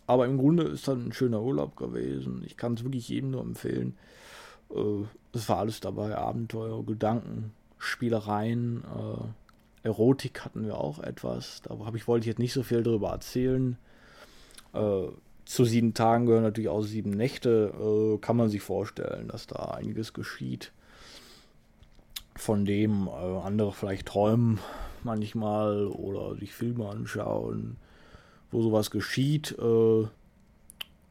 aber 0.06 0.26
im 0.26 0.38
Grunde 0.38 0.64
ist 0.64 0.88
das 0.88 0.98
ein 0.98 1.14
schöner 1.14 1.42
Urlaub 1.42 1.76
gewesen. 1.76 2.44
Ich 2.46 2.58
kann 2.58 2.76
es 2.76 2.84
wirklich 2.84 3.10
jedem 3.10 3.32
nur 3.32 3.42
empfehlen. 3.42 3.98
Äh, 4.70 5.06
es 5.34 5.50
war 5.50 5.58
alles 5.58 5.80
dabei: 5.80 6.16
Abenteuer, 6.16 6.86
Gedanken, 6.86 7.54
Spielereien, 7.80 8.84
Erotik 9.84 10.44
hatten 10.44 10.66
wir 10.66 10.78
auch 10.78 11.00
etwas. 11.00 11.62
Da 11.64 11.76
ich 11.94 12.08
wollte 12.08 12.24
ich 12.24 12.28
jetzt 12.28 12.40
nicht 12.40 12.54
so 12.54 12.64
viel 12.64 12.84
darüber 12.84 13.10
erzählen. 13.10 13.78
Äh, 14.78 15.12
zu 15.46 15.64
sieben 15.64 15.94
Tagen 15.94 16.26
gehören 16.26 16.44
natürlich 16.44 16.70
auch 16.70 16.82
sieben 16.82 17.12
Nächte. 17.12 17.74
Äh, 17.74 18.18
kann 18.20 18.38
man 18.38 18.50
sich 18.50 18.62
vorstellen, 18.62 19.30
dass 19.30 19.48
da 19.48 19.72
einiges 19.72 20.14
geschieht, 20.14 20.74
von 22.36 22.66
dem 22.66 23.08
äh, 23.08 23.12
andere 23.12 23.72
vielleicht 23.72 24.08
träumen 24.08 24.60
manchmal 25.04 25.88
oder 25.88 26.36
sich 26.36 26.54
Filme 26.54 26.90
anschauen, 26.90 27.78
wo 28.52 28.62
sowas 28.62 28.92
geschieht. 28.92 29.58
Äh, 29.58 30.08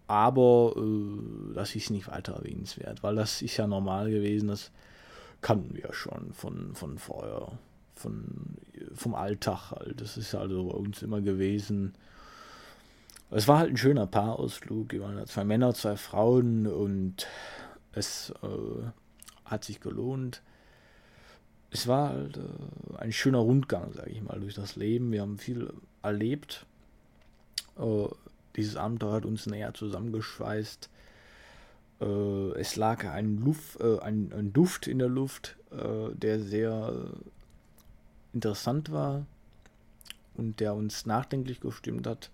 aber 0.06 0.74
äh, 0.76 1.54
das 1.54 1.74
ist 1.74 1.90
nicht 1.90 2.08
weiter 2.08 2.34
erwähnenswert, 2.34 3.02
weil 3.02 3.16
das 3.16 3.42
ist 3.42 3.56
ja 3.56 3.66
normal 3.66 4.10
gewesen, 4.10 4.48
das 4.48 4.70
kannten 5.40 5.74
wir 5.74 5.92
schon 5.92 6.32
von, 6.32 6.74
von 6.74 6.98
vorher, 6.98 7.52
von, 7.94 8.58
vom 8.94 9.14
Alltag 9.14 9.70
halt. 9.70 10.00
Das 10.00 10.16
ist 10.16 10.34
also 10.34 10.64
bei 10.66 10.74
uns 10.74 11.02
immer 11.02 11.22
gewesen 11.22 11.94
es 13.30 13.48
war 13.48 13.58
halt 13.58 13.70
ein 13.70 13.76
schöner 13.76 14.06
Paarausflug. 14.06 14.92
Wir 14.92 15.02
waren 15.02 15.26
zwei 15.26 15.44
Männer, 15.44 15.74
zwei 15.74 15.96
Frauen 15.96 16.66
und 16.66 17.26
es 17.92 18.32
äh, 18.42 18.86
hat 19.44 19.64
sich 19.64 19.80
gelohnt. 19.80 20.42
Es 21.70 21.88
war 21.88 22.10
halt 22.10 22.36
äh, 22.36 22.98
ein 22.98 23.12
schöner 23.12 23.38
Rundgang, 23.38 23.92
sage 23.92 24.10
ich 24.10 24.22
mal, 24.22 24.38
durch 24.38 24.54
das 24.54 24.76
Leben. 24.76 25.10
Wir 25.10 25.22
haben 25.22 25.38
viel 25.38 25.72
erlebt. 26.02 26.66
Äh, 27.78 28.06
dieses 28.54 28.76
Abenteuer 28.76 29.14
hat 29.14 29.26
uns 29.26 29.46
näher 29.46 29.74
zusammengeschweißt. 29.74 30.88
Äh, 32.00 32.50
es 32.52 32.76
lag 32.76 33.04
ein, 33.04 33.38
Luft, 33.38 33.80
äh, 33.80 33.98
ein, 34.00 34.32
ein, 34.32 34.52
Duft 34.52 34.86
in 34.86 35.00
der 35.00 35.08
Luft, 35.08 35.56
äh, 35.72 36.14
der 36.14 36.38
sehr 36.38 36.92
interessant 38.32 38.92
war 38.92 39.26
und 40.34 40.60
der 40.60 40.74
uns 40.74 41.06
nachdenklich 41.06 41.60
gestimmt 41.60 42.06
hat 42.06 42.30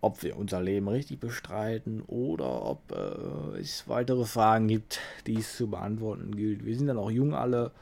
ob 0.00 0.22
wir 0.22 0.36
unser 0.36 0.62
Leben 0.62 0.88
richtig 0.88 1.20
bestreiten 1.20 2.02
oder 2.06 2.64
ob 2.64 2.92
äh, 2.92 3.58
es 3.58 3.88
weitere 3.88 4.24
Fragen 4.24 4.68
gibt, 4.68 5.00
die 5.26 5.38
es 5.38 5.56
zu 5.56 5.68
beantworten 5.68 6.36
gilt. 6.36 6.64
Wir 6.64 6.76
sind 6.76 6.86
dann 6.86 6.98
auch 6.98 7.10
jung 7.10 7.34
alle, 7.34 7.72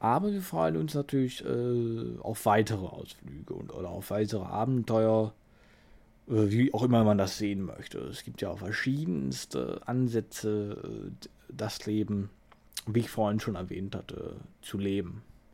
aber 0.00 0.32
wir 0.32 0.42
freuen 0.42 0.76
uns 0.76 0.94
natürlich 0.94 1.44
äh, 1.44 2.18
auf 2.20 2.46
weitere 2.46 2.86
Ausflüge 2.86 3.54
und, 3.54 3.72
oder 3.72 3.90
auf 3.90 4.10
weitere 4.10 4.44
Abenteuer, 4.44 5.34
äh, 6.28 6.50
wie 6.50 6.72
auch 6.72 6.82
immer 6.82 7.04
man 7.04 7.18
das 7.18 7.36
sehen 7.38 7.62
möchte. 7.62 7.98
Es 7.98 8.24
gibt 8.24 8.40
ja 8.40 8.50
auch 8.50 8.58
verschiedenste 8.58 9.80
Ansätze, 9.86 10.76
äh, 10.82 11.28
das 11.54 11.84
Leben, 11.84 12.30
wie 12.86 13.00
ich 13.00 13.10
vorhin 13.10 13.38
schon 13.38 13.54
erwähnt 13.54 13.94
hatte, 13.94 14.36
zu 14.62 14.78
leben. 14.78 15.22